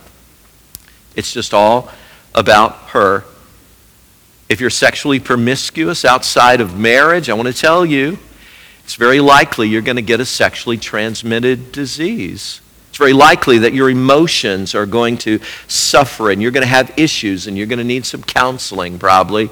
It's 1.16 1.34
just 1.34 1.54
all 1.54 1.90
about 2.34 2.76
her 2.90 3.26
if 4.52 4.60
you're 4.60 4.70
sexually 4.70 5.18
promiscuous 5.18 6.04
outside 6.04 6.60
of 6.60 6.78
marriage, 6.78 7.30
I 7.30 7.34
want 7.36 7.48
to 7.48 7.54
tell 7.54 7.86
you, 7.86 8.20
it's 8.84 8.96
very 8.96 9.22
likely 9.22 9.70
you're 9.70 9.82
going 9.82 9.96
to 9.96 10.02
get 10.02 10.20
a 10.20 10.26
sexually 10.26 10.76
transmitted 10.76 11.72
disease. 11.72 12.60
It's 12.90 12.98
very 12.98 13.14
likely 13.14 13.60
that 13.60 13.74
your 13.74 13.90
emotions 13.90 14.76
are 14.76 14.86
going 14.86 15.18
to 15.20 15.40
suffer 15.70 16.32
and 16.32 16.42
you're 16.42 16.52
going 16.52 16.66
to 16.66 16.68
have 16.68 16.92
issues 17.00 17.48
and 17.48 17.58
you're 17.58 17.66
going 17.66 17.80
to 17.80 17.86
need 17.86 18.06
some 18.06 18.24
counseling 18.24 19.00
probably 19.00 19.50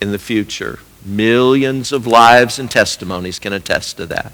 in 0.00 0.10
the 0.10 0.18
future. 0.18 0.78
Millions 1.04 1.92
of 1.92 2.06
lives 2.06 2.58
and 2.58 2.70
testimonies 2.70 3.38
can 3.38 3.52
attest 3.52 3.98
to 3.98 4.06
that. 4.06 4.32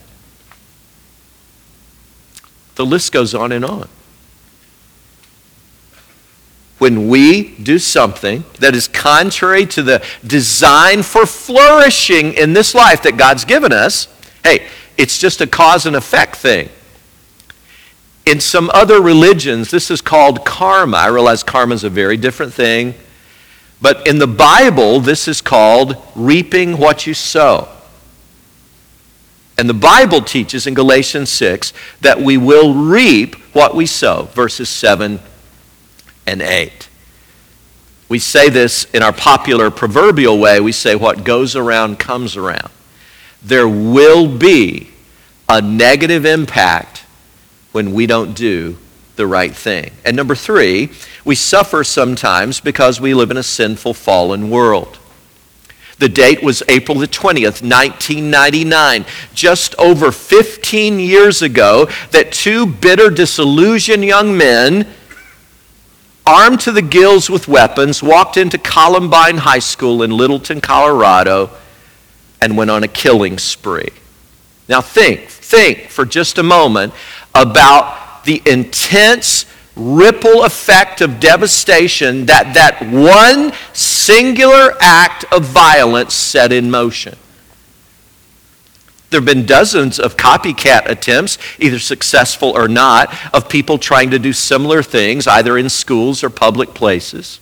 The 2.77 2.87
list 2.87 3.11
goes 3.11 3.35
on 3.35 3.51
and 3.51 3.65
on 3.65 3.89
when 6.79 7.09
we 7.09 7.57
do 7.57 7.79
something 7.79 8.45
that 8.59 8.75
is 8.75 8.87
contrary 8.87 9.65
to 9.67 9.83
the 9.83 10.05
design 10.27 11.03
for 11.03 11.25
flourishing 11.25 12.35
in 12.35 12.53
this 12.53 12.75
life 12.75 13.03
that 13.03 13.17
God's 13.17 13.45
given 13.45 13.73
us, 13.73 14.09
Hey, 14.47 14.69
it's 14.97 15.19
just 15.19 15.41
a 15.41 15.47
cause 15.49 15.87
and 15.87 15.97
effect 15.97 16.37
thing. 16.37 16.69
In 18.25 18.39
some 18.39 18.71
other 18.73 19.01
religions, 19.01 19.73
this 19.73 19.91
is 19.91 20.01
called 20.01 20.45
karma. 20.45 20.99
I 20.99 21.09
realize 21.09 21.43
karma 21.43 21.75
is 21.75 21.83
a 21.83 21.91
very 21.91 22.17
different 22.17 22.55
thing. 22.55 22.95
But 23.81 24.07
in 24.07 24.21
the 24.21 24.29
Bible, 24.29 25.01
this 25.01 25.27
is 25.27 25.41
called 25.41 25.97
reaping 26.15 26.79
what 26.79 27.09
you 27.09 27.15
sow. 27.15 27.69
And 29.59 29.69
the 29.69 29.75
Bible 29.75 30.21
teaches 30.21 30.69
in 30.69 30.75
Galatians 30.75 31.29
6 31.31 31.73
that 32.03 32.21
we 32.21 32.37
will 32.37 32.73
reap 32.73 33.35
what 33.53 33.75
we 33.75 33.85
sow, 33.85 34.29
verses 34.33 34.69
7 34.69 35.19
and 36.27 36.43
8. 36.43 36.89
We 38.09 38.19
say 38.19 38.49
this 38.49 38.85
in 38.93 39.03
our 39.03 39.13
popular 39.13 39.71
proverbial 39.71 40.39
way. 40.39 40.61
We 40.61 40.73
say, 40.73 40.95
what 40.95 41.25
goes 41.25 41.57
around 41.57 41.99
comes 41.99 42.37
around. 42.37 42.71
There 43.43 43.69
will 43.69 44.29
be 44.29 44.91
a 45.49 45.61
negative 45.61 46.25
impact 46.25 47.05
when 47.73 47.93
we 47.93 48.07
don't 48.07 48.35
do 48.35 48.79
the 49.17 49.27
right 49.27 49.55
thing. 49.55 49.93
And 50.05 50.17
number 50.17 50.35
three, 50.35 50.91
we 51.25 51.35
suffer 51.35 51.83
sometimes 51.83 52.61
because 52.61 53.01
we 53.01 53.15
live 53.15 53.31
in 53.31 53.37
a 53.37 53.43
sinful, 53.43 53.95
fallen 53.95 54.51
world. 54.51 54.99
The 55.99 56.09
date 56.09 56.43
was 56.43 56.63
April 56.69 56.99
the 56.99 57.09
20th, 57.09 57.63
1999, 57.63 59.07
just 59.33 59.75
over 59.77 60.13
15 60.13 61.01
years 61.01 61.41
ago, 61.41 61.89
that 62.11 62.33
two 62.33 62.67
bitter, 62.67 63.09
disillusioned 63.09 64.05
young 64.05 64.37
men, 64.37 64.87
armed 66.27 66.61
to 66.61 66.73
the 66.73 66.83
gills 66.83 67.31
with 67.31 67.49
weapons, 67.49 68.03
walked 68.03 68.37
into 68.37 68.59
Columbine 68.59 69.39
High 69.39 69.61
School 69.61 70.03
in 70.03 70.11
Littleton, 70.11 70.61
Colorado, 70.61 71.51
and 72.41 72.57
went 72.57 72.71
on 72.71 72.83
a 72.83 72.89
killing 72.89 73.39
spree. 73.39 73.91
Now, 74.69 74.81
think, 74.81 75.29
think 75.29 75.89
for 75.89 76.05
just 76.05 76.39
a 76.39 76.43
moment 76.43 76.93
about 77.35 78.25
the 78.25 78.43
intense 78.45 79.47
ripple 79.77 80.45
effect 80.45 81.01
of 81.01 81.21
devastation 81.21 82.27
that 82.27 82.55
that 82.55 82.83
one 82.91 83.53
singular 83.73 84.75
act 84.81 85.25
of 85.33 85.45
violence 85.45 86.15
set 86.15 86.51
in 86.51 86.71
motion. 86.71 87.17
There 89.11 89.21
have 89.21 89.27
been 89.27 89.47
dozens 89.47 90.01
of 90.01 90.17
copycat 90.17 90.89
attempts, 90.89 91.39
either 91.61 91.79
successful 91.79 92.51
or 92.51 92.67
not, 92.67 93.15
of 93.33 93.49
people 93.49 93.79
trying 93.79 94.11
to 94.11 94.19
do 94.19 94.33
similar 94.33 94.83
things, 94.83 95.27
either 95.27 95.57
in 95.57 95.69
schools 95.69 96.25
or 96.25 96.31
public 96.31 96.75
places. 96.75 97.41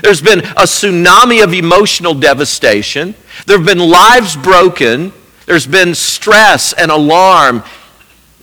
There's 0.00 0.22
been 0.22 0.40
a 0.40 0.64
tsunami 0.64 1.42
of 1.42 1.52
emotional 1.52 2.14
devastation. 2.14 3.14
There 3.46 3.58
have 3.58 3.66
been 3.66 3.78
lives 3.78 4.36
broken. 4.36 5.12
There's 5.44 5.66
been 5.66 5.94
stress 5.94 6.72
and 6.72 6.90
alarm. 6.90 7.62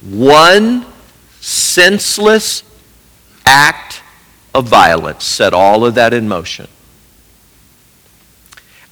One 0.01 0.85
senseless 1.39 2.63
act 3.45 4.03
of 4.53 4.67
violence 4.67 5.23
set 5.23 5.53
all 5.53 5.85
of 5.85 5.95
that 5.95 6.13
in 6.13 6.27
motion. 6.27 6.67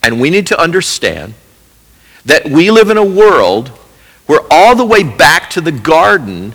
And 0.02 0.20
we 0.22 0.30
need 0.30 0.48
to 0.48 0.60
understand 0.60 1.34
that 2.28 2.46
we 2.50 2.72
live 2.72 2.90
in 2.90 2.98
a 2.98 3.06
world 3.06 3.70
where 4.28 4.42
all 4.52 4.76
the 4.76 4.86
way 4.86 5.04
back 5.04 5.50
to 5.52 5.62
the 5.62 5.72
garden, 5.72 6.54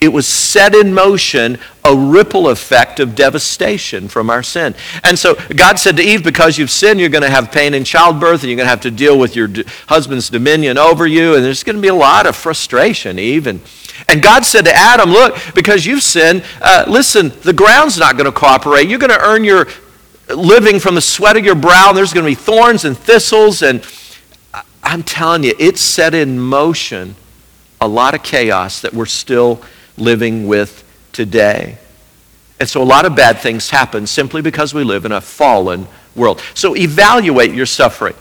it 0.00 0.08
was 0.08 0.26
set 0.26 0.74
in 0.74 0.94
motion 0.94 1.58
a 1.84 1.94
ripple 1.94 2.48
effect 2.48 3.00
of 3.00 3.16
devastation 3.16 4.08
from 4.08 4.30
our 4.30 4.42
sin. 4.42 4.74
And 5.02 5.18
so 5.18 5.34
God 5.56 5.80
said 5.80 5.96
to 5.96 6.02
Eve, 6.02 6.22
because 6.22 6.56
you've 6.56 6.70
sinned, 6.70 7.00
you're 7.00 7.08
going 7.08 7.22
to 7.22 7.30
have 7.30 7.50
pain 7.50 7.74
in 7.74 7.82
childbirth 7.82 8.42
and 8.42 8.50
you're 8.50 8.56
going 8.56 8.66
to 8.66 8.70
have 8.70 8.80
to 8.82 8.90
deal 8.92 9.18
with 9.18 9.34
your 9.34 9.48
husband's 9.88 10.30
dominion 10.30 10.78
over 10.78 11.06
you. 11.06 11.34
And 11.34 11.44
there's 11.44 11.64
going 11.64 11.76
to 11.76 11.82
be 11.82 11.88
a 11.88 11.94
lot 11.94 12.26
of 12.26 12.36
frustration, 12.36 13.18
Eve. 13.18 13.48
And, 13.48 13.60
and 14.08 14.22
God 14.22 14.44
said 14.44 14.64
to 14.66 14.74
Adam, 14.74 15.10
look, 15.10 15.36
because 15.54 15.84
you've 15.84 16.02
sinned, 16.02 16.44
uh, 16.60 16.84
listen, 16.88 17.32
the 17.42 17.52
ground's 17.52 17.98
not 17.98 18.16
going 18.16 18.26
to 18.26 18.32
cooperate. 18.32 18.88
You're 18.88 19.00
going 19.00 19.10
to 19.10 19.24
earn 19.24 19.42
your 19.42 19.66
living 20.28 20.78
from 20.78 20.94
the 20.94 21.00
sweat 21.00 21.36
of 21.36 21.44
your 21.44 21.56
brow. 21.56 21.88
And 21.88 21.98
there's 21.98 22.12
going 22.12 22.24
to 22.24 22.30
be 22.30 22.36
thorns 22.36 22.84
and 22.84 22.96
thistles. 22.96 23.62
And 23.62 23.84
I'm 24.82 25.02
telling 25.02 25.44
you, 25.44 25.54
it 25.58 25.78
set 25.78 26.14
in 26.14 26.38
motion 26.38 27.14
a 27.80 27.88
lot 27.88 28.14
of 28.14 28.22
chaos 28.22 28.80
that 28.80 28.92
we're 28.94 29.06
still 29.06 29.62
living 29.96 30.46
with 30.46 30.84
today. 31.12 31.78
And 32.60 32.68
so 32.68 32.82
a 32.82 32.84
lot 32.84 33.04
of 33.04 33.16
bad 33.16 33.38
things 33.38 33.70
happen 33.70 34.06
simply 34.06 34.40
because 34.42 34.72
we 34.72 34.84
live 34.84 35.04
in 35.04 35.12
a 35.12 35.20
fallen 35.20 35.86
world. 36.14 36.40
So 36.54 36.76
evaluate 36.76 37.52
your 37.52 37.66
suffering. 37.66 38.14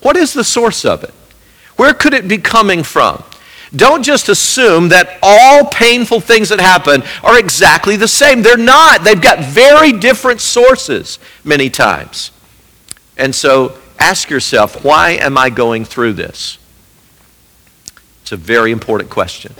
What 0.00 0.16
is 0.16 0.32
the 0.32 0.44
source 0.44 0.84
of 0.84 1.02
it? 1.02 1.12
Where 1.76 1.94
could 1.94 2.14
it 2.14 2.28
be 2.28 2.38
coming 2.38 2.82
from? 2.82 3.22
Don't 3.74 4.02
just 4.02 4.28
assume 4.28 4.88
that 4.88 5.18
all 5.22 5.66
painful 5.66 6.20
things 6.20 6.48
that 6.48 6.60
happen 6.60 7.02
are 7.22 7.38
exactly 7.38 7.96
the 7.96 8.08
same. 8.08 8.42
They're 8.42 8.56
not. 8.56 9.04
They've 9.04 9.20
got 9.20 9.40
very 9.40 9.92
different 9.92 10.40
sources 10.40 11.18
many 11.44 11.68
times. 11.68 12.30
And 13.16 13.34
so 13.34 13.76
ask 13.98 14.30
yourself, 14.30 14.84
why 14.84 15.10
am 15.10 15.36
I 15.36 15.50
going 15.50 15.84
through 15.84 16.14
this? 16.14 16.58
It's 18.22 18.32
a 18.32 18.36
very 18.36 18.72
important 18.72 19.10
question. 19.10 19.54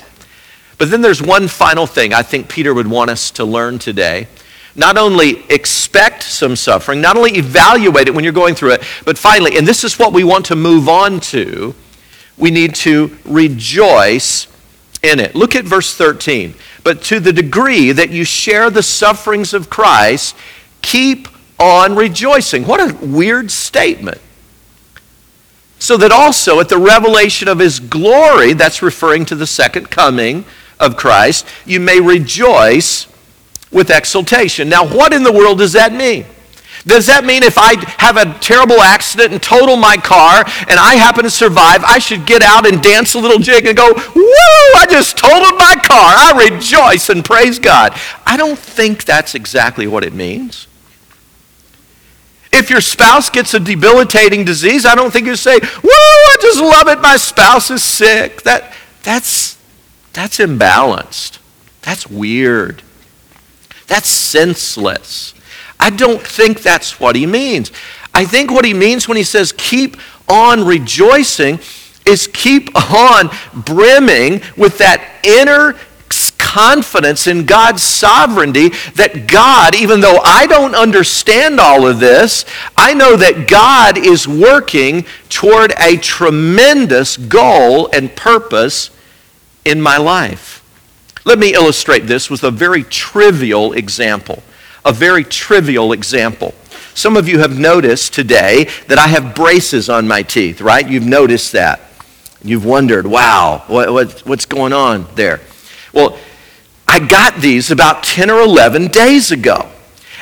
But 0.78 0.90
then 0.90 1.00
there's 1.00 1.20
one 1.20 1.48
final 1.48 1.86
thing 1.86 2.14
I 2.14 2.22
think 2.22 2.48
Peter 2.48 2.72
would 2.72 2.86
want 2.86 3.10
us 3.10 3.30
to 3.32 3.44
learn 3.44 3.78
today. 3.78 4.28
Not 4.76 4.96
only 4.96 5.42
expect 5.50 6.22
some 6.22 6.54
suffering, 6.54 7.00
not 7.00 7.16
only 7.16 7.32
evaluate 7.32 8.06
it 8.06 8.14
when 8.14 8.22
you're 8.22 8.32
going 8.32 8.54
through 8.54 8.72
it, 8.72 8.84
but 9.04 9.18
finally, 9.18 9.58
and 9.58 9.66
this 9.66 9.82
is 9.82 9.98
what 9.98 10.12
we 10.12 10.22
want 10.22 10.46
to 10.46 10.56
move 10.56 10.88
on 10.88 11.18
to, 11.20 11.74
we 12.36 12.50
need 12.52 12.74
to 12.76 13.16
rejoice 13.24 14.46
in 15.02 15.18
it. 15.18 15.34
Look 15.34 15.56
at 15.56 15.64
verse 15.64 15.94
13. 15.94 16.54
But 16.84 17.02
to 17.04 17.18
the 17.18 17.32
degree 17.32 17.90
that 17.92 18.10
you 18.10 18.24
share 18.24 18.70
the 18.70 18.82
sufferings 18.82 19.52
of 19.52 19.68
Christ, 19.68 20.36
keep 20.80 21.26
on 21.58 21.96
rejoicing. 21.96 22.64
What 22.64 22.80
a 22.80 22.94
weird 23.04 23.50
statement. 23.50 24.20
So 25.78 25.96
that 25.96 26.10
also 26.10 26.60
at 26.60 26.68
the 26.68 26.78
revelation 26.78 27.48
of 27.48 27.58
his 27.58 27.78
glory, 27.80 28.52
that's 28.52 28.82
referring 28.82 29.24
to 29.26 29.34
the 29.34 29.46
second 29.46 29.90
coming, 29.90 30.44
of 30.80 30.96
Christ, 30.96 31.46
you 31.66 31.80
may 31.80 32.00
rejoice 32.00 33.06
with 33.70 33.90
exultation. 33.90 34.68
Now, 34.68 34.86
what 34.86 35.12
in 35.12 35.22
the 35.22 35.32
world 35.32 35.58
does 35.58 35.72
that 35.72 35.92
mean? 35.92 36.24
Does 36.86 37.06
that 37.06 37.24
mean 37.24 37.42
if 37.42 37.58
I 37.58 37.74
have 37.98 38.16
a 38.16 38.38
terrible 38.38 38.80
accident 38.80 39.32
and 39.32 39.42
total 39.42 39.76
my 39.76 39.96
car 39.96 40.44
and 40.68 40.78
I 40.78 40.94
happen 40.94 41.24
to 41.24 41.30
survive, 41.30 41.82
I 41.84 41.98
should 41.98 42.24
get 42.24 42.40
out 42.40 42.66
and 42.66 42.80
dance 42.80 43.14
a 43.14 43.18
little 43.18 43.40
jig 43.40 43.66
and 43.66 43.76
go, 43.76 43.92
Woo, 43.92 44.24
I 44.76 44.86
just 44.88 45.18
totaled 45.18 45.58
my 45.58 45.74
car. 45.74 46.14
I 46.16 46.48
rejoice 46.50 47.08
and 47.08 47.24
praise 47.24 47.58
God. 47.58 47.98
I 48.24 48.36
don't 48.36 48.58
think 48.58 49.04
that's 49.04 49.34
exactly 49.34 49.86
what 49.86 50.04
it 50.04 50.14
means. 50.14 50.67
If 52.52 52.70
your 52.70 52.80
spouse 52.80 53.28
gets 53.30 53.54
a 53.54 53.60
debilitating 53.60 54.44
disease, 54.44 54.86
I 54.86 54.94
don't 54.94 55.12
think 55.12 55.26
you 55.26 55.36
say, 55.36 55.58
Woo, 55.58 55.90
I 55.90 56.36
just 56.40 56.60
love 56.60 56.88
it. 56.88 57.00
My 57.00 57.16
spouse 57.16 57.70
is 57.70 57.82
sick. 57.82 58.42
That, 58.42 58.72
that's, 59.02 59.58
that's 60.12 60.38
imbalanced. 60.38 61.38
That's 61.82 62.06
weird. 62.06 62.82
That's 63.86 64.08
senseless. 64.08 65.34
I 65.80 65.90
don't 65.90 66.20
think 66.20 66.62
that's 66.62 66.98
what 66.98 67.16
he 67.16 67.26
means. 67.26 67.70
I 68.14 68.24
think 68.24 68.50
what 68.50 68.64
he 68.64 68.74
means 68.74 69.06
when 69.06 69.16
he 69.16 69.22
says 69.22 69.52
keep 69.52 69.96
on 70.28 70.64
rejoicing 70.64 71.60
is 72.04 72.28
keep 72.32 72.74
on 72.92 73.30
brimming 73.54 74.42
with 74.56 74.78
that 74.78 75.20
inner 75.22 75.78
confidence 76.38 77.26
in 77.26 77.44
God's 77.44 77.82
sovereignty 77.82 78.70
that 78.94 79.26
God, 79.26 79.74
even 79.74 80.00
though 80.00 80.18
I 80.24 80.46
don't 80.46 80.74
understand 80.74 81.60
all 81.60 81.86
of 81.86 82.00
this, 82.00 82.44
I 82.76 82.94
know 82.94 83.16
that 83.16 83.48
God 83.48 83.98
is 83.98 84.26
working 84.26 85.04
toward 85.28 85.72
a 85.78 85.96
tremendous 85.96 87.16
goal 87.16 87.90
and 87.92 88.14
purpose 88.14 88.90
in 89.64 89.80
my 89.80 89.98
life. 89.98 90.64
Let 91.24 91.38
me 91.38 91.52
illustrate 91.52 92.06
this 92.06 92.30
with 92.30 92.42
a 92.44 92.50
very 92.50 92.84
trivial 92.84 93.74
example. 93.74 94.42
A 94.84 94.92
very 94.92 95.24
trivial 95.24 95.92
example. 95.92 96.54
Some 96.94 97.16
of 97.16 97.28
you 97.28 97.40
have 97.40 97.58
noticed 97.58 98.14
today 98.14 98.68
that 98.86 98.98
I 98.98 99.08
have 99.08 99.34
braces 99.34 99.88
on 99.90 100.08
my 100.08 100.22
teeth, 100.22 100.60
right? 100.60 100.88
You've 100.88 101.06
noticed 101.06 101.52
that. 101.52 101.80
You've 102.42 102.64
wondered, 102.64 103.06
wow, 103.06 103.64
what, 103.66 103.92
what, 103.92 104.20
what's 104.20 104.46
going 104.46 104.72
on 104.72 105.06
there? 105.14 105.40
Well, 105.92 106.18
I 106.86 106.98
got 107.00 107.36
these 107.36 107.70
about 107.70 108.02
10 108.02 108.30
or 108.30 108.40
11 108.40 108.88
days 108.88 109.30
ago. 109.30 109.68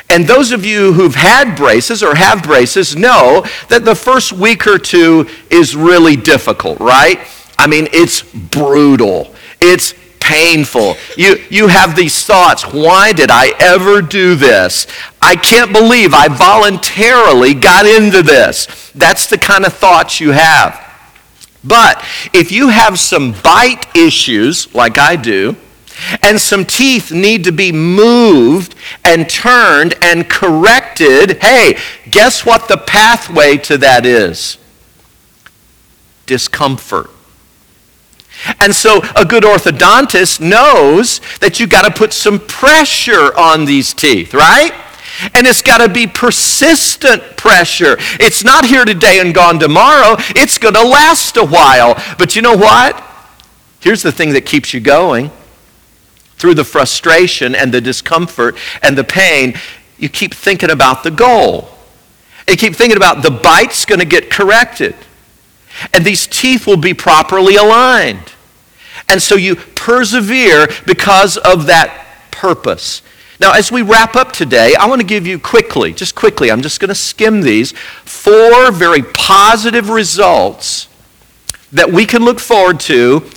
And 0.09 0.25
those 0.25 0.51
of 0.51 0.65
you 0.65 0.93
who've 0.93 1.15
had 1.15 1.55
braces 1.55 2.01
or 2.01 2.15
have 2.15 2.43
braces 2.43 2.95
know 2.95 3.45
that 3.69 3.83
the 3.83 3.95
first 3.95 4.31
week 4.31 4.65
or 4.65 4.77
two 4.77 5.27
is 5.49 5.75
really 5.75 6.15
difficult, 6.15 6.79
right? 6.79 7.19
I 7.57 7.67
mean, 7.67 7.87
it's 7.91 8.21
brutal. 8.21 9.33
It's 9.59 9.93
painful. 10.19 10.95
You, 11.15 11.43
you 11.49 11.67
have 11.67 11.95
these 11.95 12.25
thoughts 12.25 12.63
why 12.63 13.13
did 13.13 13.31
I 13.31 13.53
ever 13.59 14.01
do 14.01 14.35
this? 14.35 14.87
I 15.21 15.35
can't 15.35 15.71
believe 15.71 16.13
I 16.13 16.27
voluntarily 16.27 17.53
got 17.53 17.85
into 17.85 18.21
this. 18.21 18.91
That's 18.93 19.27
the 19.27 19.37
kind 19.37 19.65
of 19.65 19.73
thoughts 19.73 20.19
you 20.19 20.31
have. 20.31 20.86
But 21.67 22.03
if 22.33 22.51
you 22.51 22.69
have 22.69 22.97
some 22.99 23.33
bite 23.43 23.85
issues, 23.95 24.73
like 24.73 24.97
I 24.97 25.15
do, 25.15 25.55
and 26.21 26.39
some 26.39 26.63
teeth 26.65 27.11
need 27.11 27.43
to 27.45 27.51
be 27.51 27.71
moved 27.71 28.75
and 29.03 29.29
turned 29.29 29.95
and 30.01 30.29
corrected, 30.29 31.41
hey, 31.41 31.77
guess 32.09 32.45
what 32.45 32.67
the 32.67 32.77
pathway 32.77 33.57
to 33.57 33.77
that 33.79 34.05
is? 34.05 34.57
Discomfort. 36.25 37.09
And 38.59 38.75
so 38.75 39.01
a 39.15 39.25
good 39.25 39.43
orthodontist 39.43 40.39
knows 40.39 41.19
that 41.39 41.59
you've 41.59 41.71
got 41.71 41.83
to 41.83 41.91
put 41.91 42.13
some 42.13 42.39
pressure 42.39 43.35
on 43.35 43.65
these 43.65 43.93
teeth, 43.93 44.33
right? 44.33 44.73
And 45.33 45.47
it's 45.47 45.61
got 45.61 45.79
to 45.79 45.89
be 45.89 46.07
persistent 46.07 47.37
pressure. 47.37 47.97
It's 48.19 48.43
not 48.43 48.65
here 48.65 48.85
today 48.85 49.19
and 49.19 49.33
gone 49.33 49.59
tomorrow. 49.59 50.15
It's 50.35 50.57
going 50.57 50.75
to 50.75 50.83
last 50.83 51.37
a 51.37 51.45
while. 51.45 51.95
But 52.17 52.35
you 52.35 52.41
know 52.41 52.55
what? 52.55 53.03
Here's 53.79 54.01
the 54.01 54.11
thing 54.11 54.33
that 54.33 54.45
keeps 54.45 54.73
you 54.73 54.79
going. 54.79 55.31
Through 56.37 56.53
the 56.53 56.63
frustration 56.63 57.55
and 57.55 57.73
the 57.73 57.81
discomfort 57.81 58.57
and 58.83 58.97
the 58.97 59.03
pain, 59.03 59.55
you 59.97 60.07
keep 60.07 60.33
thinking 60.33 60.69
about 60.69 61.03
the 61.03 61.11
goal. 61.11 61.69
You 62.47 62.55
keep 62.55 62.75
thinking 62.75 62.97
about 62.97 63.23
the 63.23 63.31
bite's 63.31 63.85
going 63.85 63.99
to 63.99 64.05
get 64.05 64.29
corrected. 64.29 64.95
And 65.93 66.05
these 66.05 66.27
teeth 66.27 66.67
will 66.67 66.77
be 66.77 66.93
properly 66.93 67.55
aligned. 67.55 68.33
And 69.09 69.21
so 69.21 69.35
you 69.35 69.55
persevere 69.55 70.67
because 70.85 71.37
of 71.37 71.67
that 71.67 72.05
purpose. 72.31 73.01
Now, 73.39 73.53
as 73.53 73.71
we 73.71 73.83
wrap 73.83 74.15
up 74.15 74.31
today, 74.31 74.73
I 74.79 74.87
want 74.87 74.99
to 75.01 75.07
give 75.07 75.27
you 75.27 75.37
quickly, 75.37 75.93
just 75.93 76.15
quickly, 76.15 76.51
I'm 76.51 76.61
just 76.61 76.79
going 76.79 76.89
to 76.89 76.95
skim 76.95 77.41
these, 77.41 77.71
four 77.71 78.71
very 78.71 79.03
positive 79.03 79.89
results 79.89 80.87
that 81.71 81.91
we 81.91 82.05
can 82.05 82.23
look 82.25 82.39
forward 82.39 82.79
to 82.81 83.29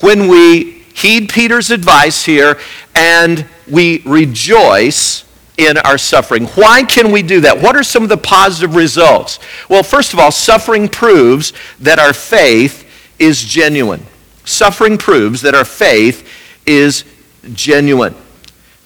when 0.00 0.28
we 0.28 0.82
heed 0.94 1.28
Peter's 1.28 1.70
advice 1.70 2.24
here 2.24 2.58
and 2.94 3.46
we 3.70 4.02
rejoice 4.06 5.24
in 5.58 5.76
our 5.78 5.98
suffering. 5.98 6.46
Why 6.46 6.82
can 6.82 7.12
we 7.12 7.22
do 7.22 7.42
that? 7.42 7.60
What 7.60 7.76
are 7.76 7.82
some 7.82 8.02
of 8.02 8.08
the 8.08 8.16
positive 8.16 8.74
results? 8.74 9.38
Well, 9.68 9.82
first 9.82 10.14
of 10.14 10.18
all, 10.18 10.30
suffering 10.30 10.88
proves 10.88 11.52
that 11.80 11.98
our 11.98 12.14
faith 12.14 12.88
is 13.18 13.42
genuine. 13.44 14.06
Suffering 14.44 14.96
proves 14.96 15.42
that 15.42 15.54
our 15.54 15.64
faith 15.64 16.28
is 16.66 17.04
genuine. 17.52 18.14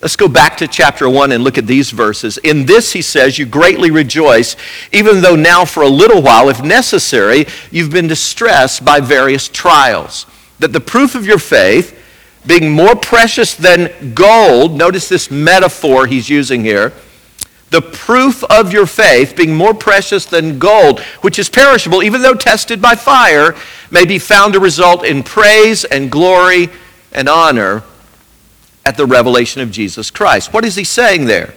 Let's 0.06 0.14
go 0.14 0.28
back 0.28 0.58
to 0.58 0.68
chapter 0.68 1.10
1 1.10 1.32
and 1.32 1.42
look 1.42 1.58
at 1.58 1.66
these 1.66 1.90
verses. 1.90 2.38
In 2.38 2.64
this, 2.64 2.92
he 2.92 3.02
says, 3.02 3.40
You 3.40 3.44
greatly 3.44 3.90
rejoice, 3.90 4.54
even 4.92 5.20
though 5.20 5.34
now 5.34 5.64
for 5.64 5.82
a 5.82 5.88
little 5.88 6.22
while, 6.22 6.48
if 6.48 6.62
necessary, 6.62 7.46
you've 7.72 7.90
been 7.90 8.06
distressed 8.06 8.84
by 8.84 9.00
various 9.00 9.48
trials. 9.48 10.26
That 10.60 10.72
the 10.72 10.78
proof 10.78 11.16
of 11.16 11.26
your 11.26 11.40
faith, 11.40 12.00
being 12.46 12.70
more 12.70 12.94
precious 12.94 13.56
than 13.56 14.14
gold, 14.14 14.78
notice 14.78 15.08
this 15.08 15.28
metaphor 15.28 16.06
he's 16.06 16.30
using 16.30 16.62
here. 16.62 16.92
The 17.70 17.82
proof 17.82 18.44
of 18.44 18.72
your 18.72 18.86
faith, 18.86 19.34
being 19.34 19.56
more 19.56 19.74
precious 19.74 20.24
than 20.24 20.60
gold, 20.60 21.00
which 21.22 21.40
is 21.40 21.48
perishable, 21.48 22.04
even 22.04 22.22
though 22.22 22.34
tested 22.34 22.80
by 22.80 22.94
fire, 22.94 23.56
may 23.90 24.04
be 24.04 24.20
found 24.20 24.52
to 24.52 24.60
result 24.60 25.04
in 25.04 25.24
praise 25.24 25.84
and 25.84 26.12
glory 26.12 26.68
and 27.10 27.28
honor 27.28 27.82
at 28.86 28.96
the 28.96 29.04
revelation 29.04 29.60
of 29.60 29.72
Jesus 29.72 30.12
Christ. 30.12 30.52
What 30.52 30.64
is 30.64 30.76
he 30.76 30.84
saying 30.84 31.24
there? 31.24 31.54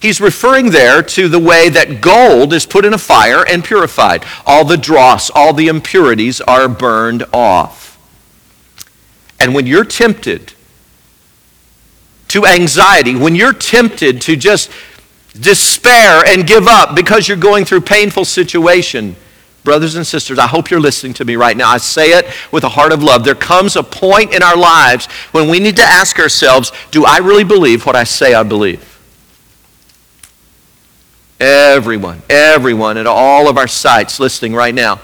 He's 0.00 0.22
referring 0.22 0.70
there 0.70 1.02
to 1.02 1.28
the 1.28 1.38
way 1.38 1.68
that 1.68 2.00
gold 2.00 2.54
is 2.54 2.64
put 2.64 2.86
in 2.86 2.94
a 2.94 2.98
fire 2.98 3.46
and 3.46 3.62
purified. 3.62 4.24
All 4.46 4.64
the 4.64 4.78
dross, 4.78 5.30
all 5.30 5.52
the 5.52 5.68
impurities 5.68 6.40
are 6.40 6.66
burned 6.66 7.24
off. 7.34 7.98
And 9.38 9.54
when 9.54 9.66
you're 9.66 9.84
tempted 9.84 10.54
to 12.28 12.46
anxiety, 12.46 13.14
when 13.14 13.34
you're 13.34 13.52
tempted 13.52 14.22
to 14.22 14.34
just 14.34 14.70
despair 15.38 16.22
and 16.26 16.46
give 16.46 16.66
up 16.66 16.96
because 16.96 17.28
you're 17.28 17.36
going 17.36 17.66
through 17.66 17.82
painful 17.82 18.24
situation, 18.24 19.14
Brothers 19.64 19.94
and 19.94 20.06
sisters, 20.06 20.38
I 20.38 20.46
hope 20.46 20.70
you're 20.70 20.78
listening 20.78 21.14
to 21.14 21.24
me 21.24 21.36
right 21.36 21.56
now. 21.56 21.70
I 21.70 21.78
say 21.78 22.10
it 22.10 22.26
with 22.52 22.64
a 22.64 22.68
heart 22.68 22.92
of 22.92 23.02
love. 23.02 23.24
There 23.24 23.34
comes 23.34 23.76
a 23.76 23.82
point 23.82 24.34
in 24.34 24.42
our 24.42 24.56
lives 24.56 25.06
when 25.32 25.48
we 25.48 25.58
need 25.58 25.76
to 25.76 25.82
ask 25.82 26.18
ourselves 26.18 26.70
do 26.90 27.06
I 27.06 27.18
really 27.18 27.44
believe 27.44 27.86
what 27.86 27.96
I 27.96 28.04
say 28.04 28.34
I 28.34 28.42
believe? 28.42 28.90
Everyone, 31.40 32.22
everyone 32.28 32.98
at 32.98 33.06
all 33.06 33.48
of 33.48 33.56
our 33.56 33.66
sites 33.66 34.20
listening 34.20 34.54
right 34.54 34.74
now, 34.74 35.00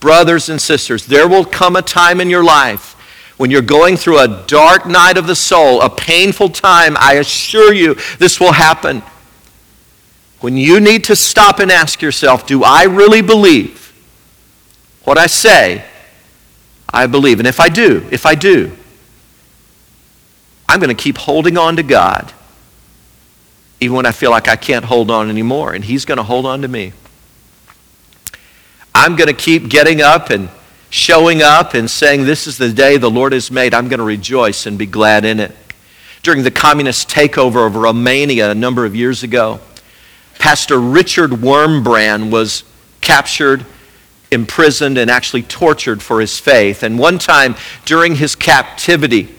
brothers 0.00 0.48
and 0.48 0.60
sisters, 0.60 1.06
there 1.06 1.28
will 1.28 1.44
come 1.44 1.76
a 1.76 1.82
time 1.82 2.20
in 2.20 2.28
your 2.28 2.44
life 2.44 2.94
when 3.36 3.52
you're 3.52 3.62
going 3.62 3.96
through 3.96 4.18
a 4.18 4.44
dark 4.48 4.84
night 4.84 5.16
of 5.16 5.28
the 5.28 5.36
soul, 5.36 5.80
a 5.80 5.88
painful 5.88 6.50
time. 6.50 6.96
I 6.98 7.14
assure 7.14 7.72
you 7.72 7.94
this 8.18 8.40
will 8.40 8.52
happen. 8.52 9.02
When 10.40 10.56
you 10.56 10.80
need 10.80 11.04
to 11.04 11.14
stop 11.14 11.60
and 11.60 11.70
ask 11.70 12.02
yourself, 12.02 12.46
do 12.46 12.64
I 12.64 12.84
really 12.84 13.22
believe 13.22 13.81
what 15.04 15.18
I 15.18 15.26
say, 15.26 15.84
I 16.92 17.06
believe. 17.06 17.38
And 17.38 17.48
if 17.48 17.60
I 17.60 17.68
do, 17.68 18.06
if 18.10 18.26
I 18.26 18.34
do, 18.34 18.76
I'm 20.68 20.80
going 20.80 20.94
to 20.94 21.02
keep 21.02 21.18
holding 21.18 21.58
on 21.58 21.76
to 21.76 21.82
God 21.82 22.32
even 23.82 23.96
when 23.96 24.06
I 24.06 24.12
feel 24.12 24.30
like 24.30 24.46
I 24.46 24.54
can't 24.54 24.84
hold 24.84 25.10
on 25.10 25.28
anymore. 25.28 25.72
And 25.72 25.84
He's 25.84 26.04
going 26.04 26.18
to 26.18 26.22
hold 26.22 26.46
on 26.46 26.62
to 26.62 26.68
me. 26.68 26.92
I'm 28.94 29.16
going 29.16 29.26
to 29.26 29.34
keep 29.34 29.68
getting 29.68 30.00
up 30.00 30.30
and 30.30 30.48
showing 30.88 31.42
up 31.42 31.74
and 31.74 31.90
saying, 31.90 32.24
This 32.24 32.46
is 32.46 32.58
the 32.58 32.72
day 32.72 32.96
the 32.96 33.10
Lord 33.10 33.32
has 33.32 33.50
made. 33.50 33.74
I'm 33.74 33.88
going 33.88 33.98
to 33.98 34.04
rejoice 34.04 34.66
and 34.66 34.78
be 34.78 34.86
glad 34.86 35.24
in 35.24 35.40
it. 35.40 35.56
During 36.22 36.44
the 36.44 36.52
communist 36.52 37.10
takeover 37.10 37.66
of 37.66 37.74
Romania 37.74 38.52
a 38.52 38.54
number 38.54 38.86
of 38.86 38.94
years 38.94 39.24
ago, 39.24 39.58
Pastor 40.38 40.78
Richard 40.78 41.30
Wurmbrand 41.30 42.30
was 42.30 42.62
captured 43.00 43.66
imprisoned 44.32 44.98
and 44.98 45.10
actually 45.10 45.42
tortured 45.42 46.02
for 46.02 46.20
his 46.20 46.38
faith. 46.38 46.82
And 46.82 46.98
one 46.98 47.18
time 47.18 47.54
during 47.84 48.16
his 48.16 48.34
captivity, 48.34 49.34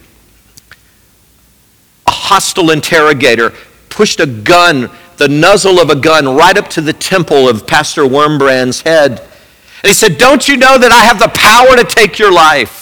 a 2.08 2.12
hostile 2.12 2.70
interrogator 2.70 3.54
pushed 3.90 4.20
a 4.20 4.26
gun, 4.26 4.90
the 5.18 5.30
muzzle 5.30 5.80
of 5.80 5.90
a 5.90 5.96
gun, 5.96 6.36
right 6.36 6.58
up 6.58 6.70
to 6.70 6.82
the 6.82 6.94
temple 6.94 7.50
of 7.50 7.68
Pastor 7.68 8.04
Wurmbrand's 8.04 8.82
head. 8.82 9.20
And 9.20 9.90
he 9.90 9.94
said, 9.94 10.18
Don't 10.18 10.48
you 10.48 10.58
know 10.58 10.78
that 10.78 10.92
I 10.92 11.04
have 11.04 11.20
the 11.20 11.28
power 11.28 11.76
to 11.76 11.84
take 11.84 12.20
your 12.20 12.32
life? 12.32 12.82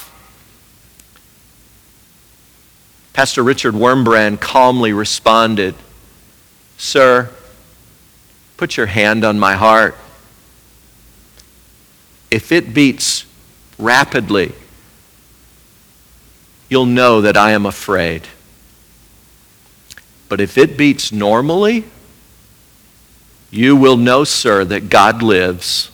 Pastor 3.13 3.43
Richard 3.43 3.73
Wormbrand 3.73 4.39
calmly 4.39 4.93
responded, 4.93 5.75
Sir, 6.77 7.29
put 8.57 8.77
your 8.77 8.85
hand 8.85 9.23
on 9.25 9.37
my 9.37 9.55
heart 9.55 9.95
if 12.31 12.53
it 12.53 12.73
beats 12.73 13.25
rapidly, 13.77 14.53
you'll 16.69 16.85
know 16.85 17.21
that 17.21 17.35
I 17.35 17.51
am 17.51 17.65
afraid. 17.65 18.27
But 20.29 20.39
if 20.39 20.57
it 20.57 20.77
beats 20.77 21.11
normally, 21.11 21.83
you 23.51 23.75
will 23.75 23.97
know, 23.97 24.23
sir, 24.23 24.63
that 24.63 24.89
God 24.89 25.21
lives 25.21 25.91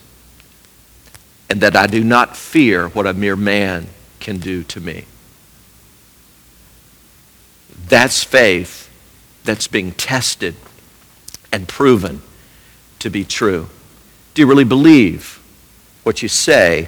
and 1.49 1.59
that 1.61 1.75
I 1.75 1.87
do 1.87 2.03
not 2.03 2.37
fear 2.37 2.89
what 2.89 3.07
a 3.07 3.13
mere 3.13 3.35
man 3.35 3.87
can 4.19 4.37
do 4.37 4.63
to 4.65 4.79
me. 4.79 5.05
That's 7.87 8.23
faith 8.23 8.91
that's 9.43 9.67
being 9.67 9.93
tested 9.93 10.55
and 11.51 11.67
proven 11.67 12.21
to 12.99 13.09
be 13.09 13.23
true. 13.23 13.69
Do 14.33 14.41
you 14.43 14.47
really 14.47 14.65
believe 14.65 15.41
what 16.07 16.23
you 16.23 16.29
say, 16.29 16.87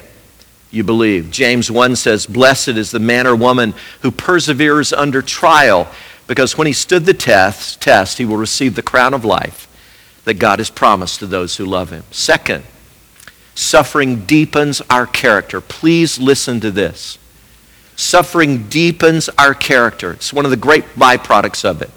you 0.72 0.84
believe. 0.84 1.30
James 1.30 1.70
1 1.70 1.98
says, 1.98 2.26
Blessed 2.26 2.70
is 2.70 2.90
the 2.90 3.00
man 3.00 3.28
or 3.28 3.36
woman 3.36 3.76
who 4.02 4.12
perseveres 4.12 4.94
under 4.94 5.22
trial, 5.22 5.88
because 6.26 6.58
when 6.58 6.68
he 6.68 6.74
stood 6.74 7.06
the 7.06 7.14
test, 7.14 7.82
test, 7.82 8.18
he 8.18 8.26
will 8.26 8.38
receive 8.38 8.76
the 8.76 8.82
crown 8.82 9.14
of 9.14 9.26
life 9.26 9.68
that 10.24 10.36
God 10.36 10.60
has 10.60 10.70
promised 10.70 11.20
to 11.20 11.28
those 11.28 11.58
who 11.58 11.66
love 11.66 11.90
him. 11.90 12.04
Second, 12.12 12.64
suffering 13.56 14.26
deepens 14.26 14.82
our 14.90 15.06
character. 15.06 15.60
Please 15.60 16.18
listen 16.18 16.62
to 16.62 16.72
this. 16.72 17.18
Suffering 17.98 18.70
deepens 18.70 19.28
our 19.38 19.54
character. 19.54 20.14
It's 20.14 20.32
one 20.32 20.46
of 20.46 20.52
the 20.52 20.58
great 20.58 20.86
byproducts 20.96 21.66
of 21.66 21.82
it. 21.82 21.92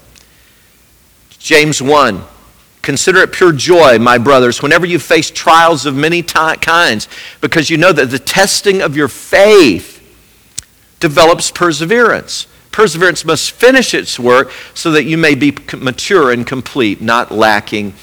James 1.39 1.81
1 1.81 2.23
Consider 2.83 3.21
it 3.21 3.31
pure 3.31 3.53
joy, 3.53 3.97
my 3.97 4.17
brothers, 4.17 4.61
whenever 4.61 4.85
you 4.85 4.99
face 4.99 5.31
trials 5.31 5.85
of 5.85 5.95
many 5.95 6.21
t- 6.21 6.55
kinds, 6.57 7.07
because 7.39 7.69
you 7.69 7.77
know 7.77 7.93
that 7.93 8.11
the 8.11 8.19
testing 8.19 8.81
of 8.81 8.95
your 8.95 9.07
faith 9.07 10.01
develops 10.99 11.49
perseverance. 11.49 12.45
Perseverance 12.71 13.23
must 13.23 13.51
finish 13.51 13.93
its 13.93 14.19
work 14.19 14.51
so 14.73 14.91
that 14.91 15.05
you 15.05 15.17
may 15.17 15.33
be 15.33 15.55
mature 15.77 16.31
and 16.31 16.45
complete, 16.45 17.01
not 17.01 17.31
lacking 17.31 17.93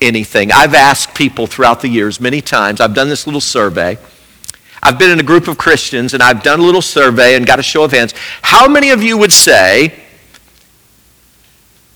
anything. 0.00 0.50
I've 0.52 0.74
asked 0.74 1.14
people 1.14 1.46
throughout 1.46 1.82
the 1.82 1.88
years 1.88 2.18
many 2.18 2.40
times, 2.40 2.80
I've 2.80 2.94
done 2.94 3.10
this 3.10 3.26
little 3.26 3.42
survey. 3.42 3.98
I've 4.82 4.98
been 4.98 5.10
in 5.10 5.20
a 5.20 5.24
group 5.24 5.48
of 5.48 5.58
Christians 5.58 6.14
and 6.14 6.22
I've 6.22 6.42
done 6.42 6.60
a 6.60 6.62
little 6.62 6.80
survey 6.80 7.34
and 7.34 7.46
got 7.46 7.58
a 7.58 7.62
show 7.62 7.84
of 7.84 7.92
hands. 7.92 8.14
How 8.40 8.66
many 8.68 8.88
of 8.88 9.02
you 9.02 9.18
would 9.18 9.32
say 9.32 10.02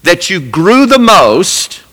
that 0.02 0.28
you 0.28 0.40
grew 0.40 0.84
the 0.84 0.98
most 0.98 1.83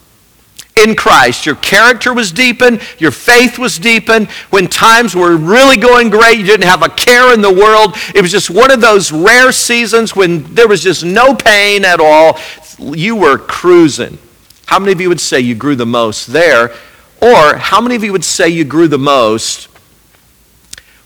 in 0.76 0.94
Christ? 0.94 1.46
Your 1.46 1.56
character 1.56 2.14
was 2.14 2.32
deepened, 2.32 2.80
your 2.98 3.10
faith 3.10 3.58
was 3.58 3.78
deepened. 3.78 4.28
When 4.50 4.68
times 4.68 5.14
were 5.14 5.36
really 5.36 5.76
going 5.76 6.10
great, 6.10 6.38
you 6.38 6.44
didn't 6.44 6.66
have 6.66 6.82
a 6.82 6.88
care 6.88 7.32
in 7.34 7.40
the 7.40 7.52
world. 7.52 7.96
It 8.14 8.22
was 8.22 8.30
just 8.30 8.50
one 8.50 8.70
of 8.70 8.80
those 8.80 9.12
rare 9.12 9.52
seasons 9.52 10.16
when 10.16 10.54
there 10.54 10.68
was 10.68 10.82
just 10.82 11.04
no 11.04 11.34
pain 11.34 11.84
at 11.84 12.00
all. 12.00 12.38
You 12.78 13.16
were 13.16 13.38
cruising. 13.38 14.18
How 14.66 14.78
many 14.78 14.92
of 14.92 15.00
you 15.00 15.08
would 15.08 15.20
say 15.20 15.40
you 15.40 15.54
grew 15.54 15.76
the 15.76 15.86
most 15.86 16.26
there? 16.26 16.74
Or 17.20 17.56
how 17.56 17.80
many 17.80 17.94
of 17.94 18.02
you 18.02 18.12
would 18.12 18.24
say 18.24 18.48
you 18.48 18.64
grew 18.64 18.88
the 18.88 18.98
most 18.98 19.68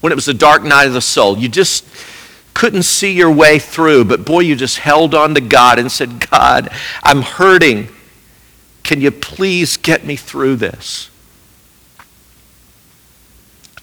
when 0.00 0.12
it 0.12 0.14
was 0.14 0.28
a 0.28 0.34
dark 0.34 0.62
night 0.62 0.86
of 0.86 0.92
the 0.92 1.00
soul. 1.00 1.36
You 1.36 1.48
just 1.48 1.84
couldn't 2.54 2.84
see 2.84 3.12
your 3.12 3.30
way 3.30 3.58
through, 3.58 4.04
but 4.04 4.24
boy, 4.24 4.40
you 4.40 4.56
just 4.56 4.78
held 4.78 5.14
on 5.14 5.34
to 5.34 5.40
God 5.40 5.78
and 5.78 5.90
said, 5.90 6.30
God, 6.30 6.70
I'm 7.02 7.22
hurting. 7.22 7.88
Can 8.86 9.00
you 9.00 9.10
please 9.10 9.76
get 9.76 10.06
me 10.06 10.14
through 10.14 10.54
this? 10.56 11.10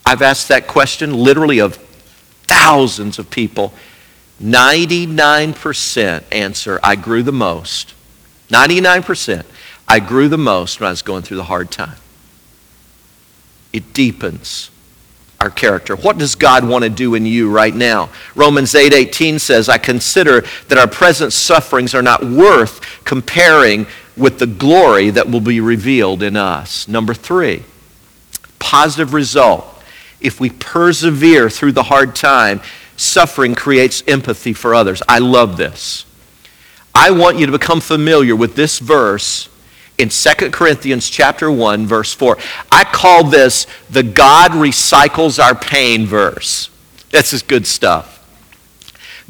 I've 0.06 0.22
asked 0.22 0.47
that 0.47 0.66
question 0.66 1.14
literally 1.14 1.60
of 1.60 1.76
thousands 2.47 3.20
of 3.20 3.30
people. 3.30 3.74
99% 4.41 6.24
answer, 6.32 6.80
I 6.82 6.95
grew 6.95 7.22
the 7.22 7.34
most. 7.34 7.93
99%. 8.47 9.43
I 9.89 9.99
grew 9.99 10.30
the 10.30 10.38
most 10.38 10.80
when 10.80 10.88
I 10.88 10.91
was 10.91 11.01
going 11.01 11.24
through 11.24 11.38
the 11.38 11.43
hard 11.43 11.70
time. 11.70 11.97
It 13.74 13.91
deepens 13.91 14.70
our 15.41 15.49
character. 15.49 15.97
What 15.97 16.18
does 16.18 16.36
God 16.36 16.66
want 16.66 16.86
to 16.86 16.89
do 16.89 17.16
in 17.16 17.26
you 17.26 17.51
right 17.51 17.76
now? 17.76 18.10
Romans 18.36 18.74
8:18 18.74 19.36
8, 19.36 19.41
says, 19.41 19.68
"I 19.68 19.78
consider 19.78 20.45
that 20.70 20.78
our 20.78 20.88
present 20.88 21.34
sufferings 21.34 21.93
are 21.93 22.01
not 22.01 22.24
worth 22.24 22.80
comparing 23.04 23.86
with 24.16 24.39
the 24.39 24.47
glory 24.47 25.09
that 25.09 25.30
will 25.30 25.41
be 25.41 25.59
revealed 25.59 26.24
in 26.24 26.36
us." 26.36 26.88
Number 26.88 27.14
3, 27.14 27.64
positive 28.59 29.14
result. 29.14 29.68
If 30.22 30.39
we 30.39 30.49
persevere 30.49 31.49
through 31.49 31.74
the 31.74 31.84
hard 31.84 32.16
time, 32.16 32.61
suffering 32.95 33.55
creates 33.55 34.03
empathy 34.07 34.53
for 34.53 34.74
others. 34.74 35.01
I 35.09 35.20
love 35.20 35.57
this. 35.57 36.05
I 36.95 37.11
want 37.11 37.39
you 37.39 37.45
to 37.45 37.51
become 37.51 37.82
familiar 37.82 38.36
with 38.36 38.55
this 38.55 38.80
verse 38.80 39.49
in 39.97 40.09
2 40.09 40.51
Corinthians 40.51 41.09
chapter 41.09 41.51
1 41.51 41.88
verse 41.88 42.14
4. 42.14 42.38
I 42.72 42.84
call 42.84 43.24
this 43.24 43.68
the 43.89 44.03
God 44.03 44.51
recycles 44.51 45.43
our 45.43 45.55
pain 45.55 46.05
verse. 46.05 46.70
This 47.09 47.34
is 47.34 47.41
good 47.41 47.68
stuff. 47.68 48.12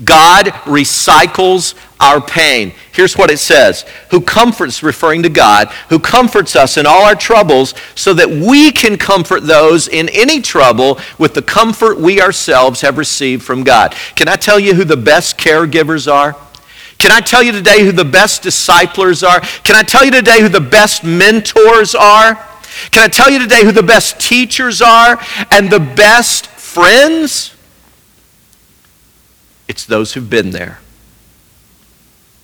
God 0.04 0.48
recycles 0.66 1.76
our 2.00 2.20
pain. 2.20 2.74
Here's 2.92 3.16
what 3.16 3.30
it 3.30 3.38
says 3.38 3.86
Who 4.10 4.22
comforts, 4.22 4.82
referring 4.82 5.24
to 5.24 5.30
God, 5.30 5.70
who 5.90 6.00
comforts 6.00 6.56
us 6.56 6.78
in 6.78 6.86
all 6.86 7.04
our 7.04 7.16
troubles 7.16 7.76
so 7.96 8.14
that 8.16 8.30
we 8.30 8.72
can 8.72 8.98
comfort 8.98 9.44
those 9.44 9.88
in 9.88 10.10
any 10.10 10.42
trouble 10.42 11.00
with 11.20 11.36
the 11.36 11.42
comfort 11.44 12.00
we 12.00 12.22
ourselves 12.22 12.82
have 12.82 12.98
received 12.98 13.44
from 13.44 13.64
God. 13.64 13.94
Can 14.16 14.28
I 14.28 14.36
tell 14.36 14.60
you 14.60 14.74
who 14.74 14.84
the 14.84 14.98
best 14.98 15.38
caregivers 15.38 16.12
are? 16.12 16.36
Can 16.98 17.12
I 17.12 17.20
tell 17.20 17.44
you 17.44 17.52
today 17.52 17.84
who 17.84 17.92
the 17.92 18.06
best 18.06 18.42
disciplers 18.42 19.24
are? 19.24 19.42
Can 19.42 19.76
I 19.76 19.84
tell 19.84 20.06
you 20.06 20.12
today 20.12 20.42
who 20.42 20.50
the 20.50 20.62
best 20.62 21.04
mentors 21.04 21.94
are? 21.96 22.36
Can 22.92 23.04
I 23.04 23.08
tell 23.08 23.30
you 23.30 23.40
today 23.40 23.64
who 23.64 23.72
the 23.72 23.84
best 23.84 24.20
teachers 24.20 24.82
are 24.82 25.20
and 25.52 25.70
the 25.70 25.80
best 25.80 26.48
friends? 26.48 27.53
It's 29.74 29.88
those 29.88 30.14
who've 30.14 30.30
been 30.30 30.52
there. 30.52 30.78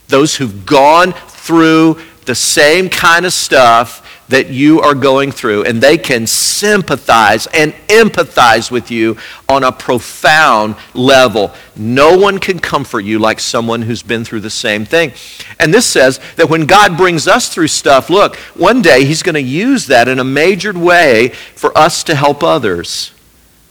Those 0.07 0.37
who've 0.37 0.65
gone 0.65 1.13
through 1.13 1.99
the 2.25 2.33
same 2.33 2.89
kind 2.89 3.23
of 3.23 3.33
stuff 3.33 4.03
that 4.29 4.49
you 4.49 4.81
are 4.81 4.95
going 4.95 5.31
through, 5.31 5.65
and 5.65 5.79
they 5.79 5.99
can 5.99 6.25
sympathize 6.25 7.45
and 7.53 7.73
empathize 7.87 8.71
with 8.71 8.89
you 8.89 9.15
on 9.47 9.63
a 9.63 9.71
profound 9.71 10.75
level. 10.95 11.53
No 11.75 12.17
one 12.17 12.39
can 12.39 12.57
comfort 12.57 13.01
you 13.01 13.19
like 13.19 13.39
someone 13.39 13.83
who's 13.83 14.01
been 14.01 14.25
through 14.25 14.39
the 14.39 14.49
same 14.49 14.83
thing. 14.83 15.11
And 15.59 15.71
this 15.71 15.85
says 15.85 16.19
that 16.37 16.49
when 16.49 16.65
God 16.65 16.97
brings 16.97 17.27
us 17.27 17.53
through 17.53 17.67
stuff, 17.67 18.09
look, 18.09 18.37
one 18.55 18.81
day 18.81 19.05
He's 19.05 19.21
going 19.21 19.35
to 19.35 19.41
use 19.41 19.85
that 19.85 20.07
in 20.07 20.17
a 20.17 20.23
majored 20.23 20.77
way 20.77 21.29
for 21.29 21.77
us 21.77 22.03
to 22.05 22.15
help 22.15 22.41
others. 22.41 23.13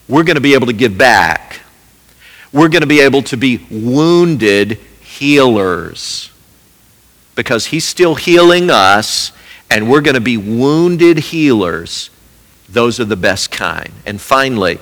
We're 0.08 0.22
going 0.22 0.36
to 0.36 0.40
be 0.40 0.54
able 0.54 0.68
to 0.68 0.72
give 0.72 0.96
back. 0.96 1.62
We're 2.58 2.68
going 2.68 2.80
to 2.80 2.88
be 2.88 2.98
able 2.98 3.22
to 3.22 3.36
be 3.36 3.64
wounded 3.70 4.80
healers 5.00 6.32
because 7.36 7.66
He's 7.66 7.84
still 7.84 8.16
healing 8.16 8.68
us 8.68 9.30
and 9.70 9.88
we're 9.88 10.00
going 10.00 10.16
to 10.16 10.20
be 10.20 10.36
wounded 10.36 11.18
healers. 11.18 12.10
Those 12.68 12.98
are 12.98 13.04
the 13.04 13.14
best 13.14 13.52
kind. 13.52 13.92
And 14.04 14.20
finally, 14.20 14.80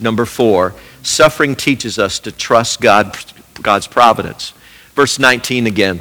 number 0.00 0.24
four, 0.24 0.74
suffering 1.02 1.54
teaches 1.54 1.98
us 1.98 2.18
to 2.20 2.32
trust 2.32 2.80
God, 2.80 3.14
God's 3.60 3.86
providence. 3.86 4.54
Verse 4.94 5.18
19 5.18 5.66
again. 5.66 6.00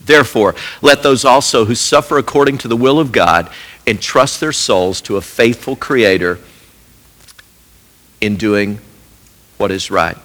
Therefore, 0.00 0.56
let 0.82 1.04
those 1.04 1.24
also 1.24 1.66
who 1.66 1.76
suffer 1.76 2.18
according 2.18 2.58
to 2.58 2.66
the 2.66 2.76
will 2.76 2.98
of 2.98 3.12
God 3.12 3.48
entrust 3.86 4.40
their 4.40 4.50
souls 4.50 5.00
to 5.02 5.16
a 5.18 5.20
faithful 5.20 5.76
Creator 5.76 6.40
in 8.20 8.34
doing 8.34 8.80
what 9.56 9.70
is 9.70 9.88
right. 9.88 10.18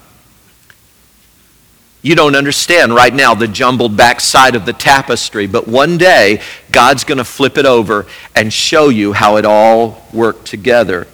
You 2.04 2.14
don't 2.14 2.36
understand 2.36 2.94
right 2.94 3.14
now 3.14 3.32
the 3.32 3.48
jumbled 3.48 3.96
backside 3.96 4.56
of 4.56 4.66
the 4.66 4.74
tapestry, 4.74 5.46
but 5.46 5.66
one 5.66 5.96
day 5.96 6.42
God's 6.70 7.02
going 7.02 7.16
to 7.16 7.24
flip 7.24 7.56
it 7.56 7.64
over 7.64 8.04
and 8.36 8.52
show 8.52 8.90
you 8.90 9.14
how 9.14 9.38
it 9.38 9.46
all 9.46 10.06
worked 10.12 10.46
together. 10.46 11.06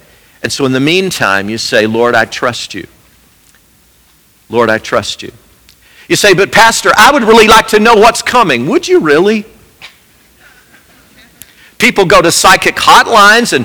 And 0.42 0.50
so 0.50 0.64
in 0.66 0.72
the 0.72 0.80
meantime, 0.80 1.48
you 1.48 1.58
say, 1.58 1.86
Lord, 1.86 2.16
I 2.16 2.24
trust 2.24 2.74
you. 2.74 2.88
Lord, 4.48 4.68
I 4.68 4.78
trust 4.78 5.22
you. 5.22 5.30
You 6.08 6.16
say, 6.16 6.34
but 6.34 6.50
Pastor, 6.50 6.90
I 6.96 7.12
would 7.12 7.22
really 7.22 7.46
like 7.46 7.68
to 7.68 7.78
know 7.78 7.94
what's 7.94 8.20
coming. 8.20 8.66
Would 8.66 8.88
you 8.88 8.98
really? 8.98 9.44
People 11.78 12.04
go 12.04 12.20
to 12.20 12.32
psychic 12.32 12.74
hotlines 12.74 13.52
and 13.52 13.64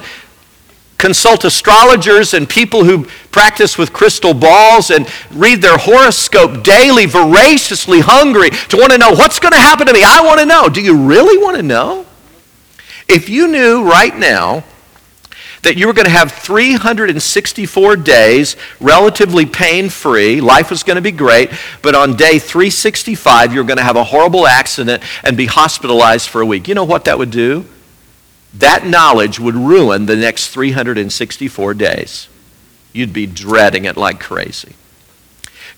consult 0.98 1.44
astrologers 1.44 2.34
and 2.34 2.50
people 2.50 2.84
who 2.84 3.06
practice 3.32 3.78
with 3.78 3.92
crystal 3.92 4.34
balls 4.34 4.90
and 4.90 5.08
read 5.32 5.62
their 5.62 5.78
horoscope 5.78 6.64
daily, 6.64 7.06
voraciously 7.06 8.00
hungry 8.00 8.50
to 8.50 8.78
want 8.78 8.92
to 8.92 8.98
know 8.98 9.12
what's 9.12 9.40
going 9.40 9.52
to 9.52 9.60
happen 9.60 9.88
to 9.88 9.94
me. 9.94 10.04
I 10.04 10.22
want 10.24 10.40
to 10.40 10.46
know. 10.46 10.70
Do 10.70 10.82
you 10.82 11.06
really 11.06 11.38
want 11.44 11.58
to 11.58 11.64
know? 11.64 12.06
If 13.08 13.30
you 13.30 13.48
knew 13.48 13.84
right 13.84 14.18
now 14.18 14.64
that 15.62 15.78
you 15.78 15.88
were 15.88 15.94
going 15.94 16.06
to 16.06 16.12
have 16.12 16.32
364 16.32 17.96
days 17.98 18.56
relatively 18.80 19.46
pain 19.46 19.90
free, 19.90 20.40
life 20.40 20.70
was 20.70 20.84
going 20.84 20.96
to 20.96 21.02
be 21.02 21.12
great, 21.12 21.52
but 21.82 21.96
on 21.96 22.16
day 22.16 22.40
365 22.40 23.54
you're 23.54 23.64
going 23.64 23.78
to 23.78 23.84
have 23.84 23.96
a 23.96 24.04
horrible 24.04 24.48
accident 24.48 25.04
and 25.24 25.36
be 25.36 25.48
hospitalized 25.48 26.30
for 26.30 26.42
a 26.42 26.46
week. 26.46 26.68
You 26.68 26.76
know 26.76 26.84
what 26.84 27.06
that 27.06 27.18
would 27.18 27.32
do? 27.32 27.66
That 28.60 28.86
knowledge 28.86 29.40
would 29.40 29.56
ruin 29.56 30.06
the 30.06 30.16
next 30.16 30.50
364 30.50 31.74
days. 31.74 32.28
You'd 32.94 33.14
be 33.14 33.26
dreading 33.26 33.86
it 33.86 33.98
like 33.98 34.20
crazy. 34.20 34.76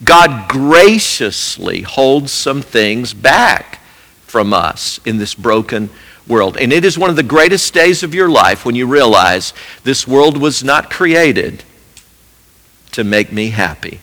God 0.04 0.48
graciously 0.48 1.82
holds 1.82 2.32
some 2.32 2.62
things 2.62 3.14
back 3.14 3.80
from 4.28 4.54
us 4.54 5.00
in 5.06 5.18
this 5.18 5.34
broken 5.34 5.90
world. 6.28 6.58
And 6.58 6.72
it 6.72 6.86
is 6.86 6.98
one 6.98 7.10
of 7.10 7.16
the 7.16 7.24
greatest 7.24 7.74
days 7.74 8.04
of 8.04 8.14
your 8.14 8.30
life 8.30 8.66
when 8.66 8.76
you 8.76 8.86
realize 8.86 9.54
this 9.84 10.08
world 10.08 10.38
was 10.38 10.64
not 10.64 10.92
created 10.92 11.64
to 12.92 13.04
make 13.04 13.32
me 13.32 13.50
happy. 13.50 14.02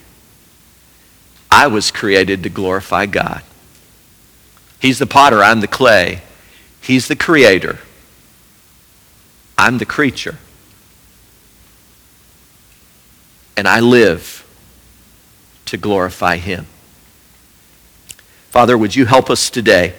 I 1.50 1.68
was 1.68 1.92
created 1.92 2.42
to 2.42 2.48
glorify 2.48 3.06
God. 3.06 3.42
He's 4.80 4.98
the 4.98 5.06
potter, 5.06 5.42
I'm 5.42 5.60
the 5.60 5.68
clay. 5.68 6.22
He's 6.80 7.06
the 7.06 7.16
creator. 7.16 7.78
I'm 9.56 9.78
the 9.78 9.86
creature. 9.86 10.36
And 13.56 13.68
I 13.68 13.80
live 13.80 14.44
to 15.66 15.76
glorify 15.76 16.36
Him. 16.36 16.66
Father, 18.50 18.76
would 18.76 18.94
you 18.94 19.06
help 19.06 19.30
us 19.30 19.50
today 19.50 19.94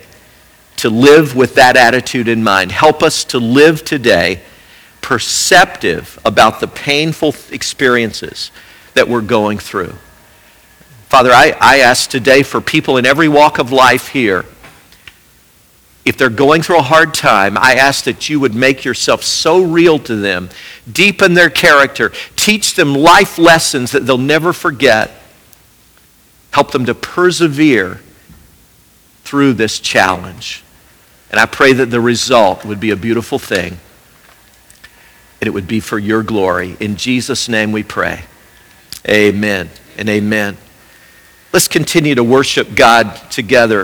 to 0.77 0.89
live 0.89 1.35
with 1.35 1.55
that 1.55 1.77
attitude 1.77 2.27
in 2.27 2.43
mind? 2.43 2.71
Help 2.71 3.03
us 3.03 3.23
to 3.25 3.39
live 3.39 3.83
today 3.83 4.41
perceptive 5.01 6.19
about 6.25 6.59
the 6.59 6.67
painful 6.67 7.35
experiences 7.51 8.51
that 8.93 9.07
we're 9.07 9.21
going 9.21 9.57
through. 9.57 9.93
Father, 11.09 11.31
I, 11.31 11.55
I 11.61 11.79
ask 11.79 12.09
today 12.09 12.43
for 12.43 12.59
people 12.59 12.97
in 12.97 13.05
every 13.05 13.27
walk 13.27 13.59
of 13.59 13.71
life 13.71 14.07
here 14.07 14.45
if 16.05 16.17
they're 16.17 16.29
going 16.29 16.61
through 16.61 16.77
a 16.77 16.83
hard 16.83 17.15
time, 17.15 17.57
I 17.57 17.73
ask 17.73 18.05
that 18.05 18.29
you 18.29 18.39
would 18.39 18.53
make 18.53 18.85
yourself 18.85 19.23
so 19.23 19.63
real 19.63 19.97
to 19.99 20.15
them, 20.15 20.49
deepen 20.89 21.33
their 21.33 21.49
character, 21.49 22.11
teach 22.35 22.75
them 22.75 22.93
life 22.93 23.39
lessons 23.39 23.91
that 23.91 24.05
they'll 24.05 24.19
never 24.19 24.53
forget, 24.53 25.11
help 26.51 26.71
them 26.71 26.85
to 26.85 26.93
persevere 26.93 28.01
through 29.23 29.53
this 29.53 29.79
challenge. 29.79 30.63
And 31.31 31.39
I 31.39 31.47
pray 31.47 31.73
that 31.73 31.87
the 31.87 31.99
result 31.99 32.63
would 32.63 32.79
be 32.79 32.91
a 32.91 32.95
beautiful 32.95 33.39
thing, 33.39 33.79
and 35.41 35.47
it 35.47 35.51
would 35.51 35.67
be 35.67 35.79
for 35.79 35.97
your 35.97 36.21
glory. 36.21 36.77
In 36.79 36.97
Jesus' 36.97 37.49
name 37.49 37.71
we 37.71 37.81
pray. 37.81 38.25
Amen 39.09 39.71
and 39.97 40.07
amen. 40.07 40.57
Let's 41.51 41.67
continue 41.67 42.15
to 42.15 42.23
worship 42.23 42.75
God 42.75 43.15
together. 43.31 43.83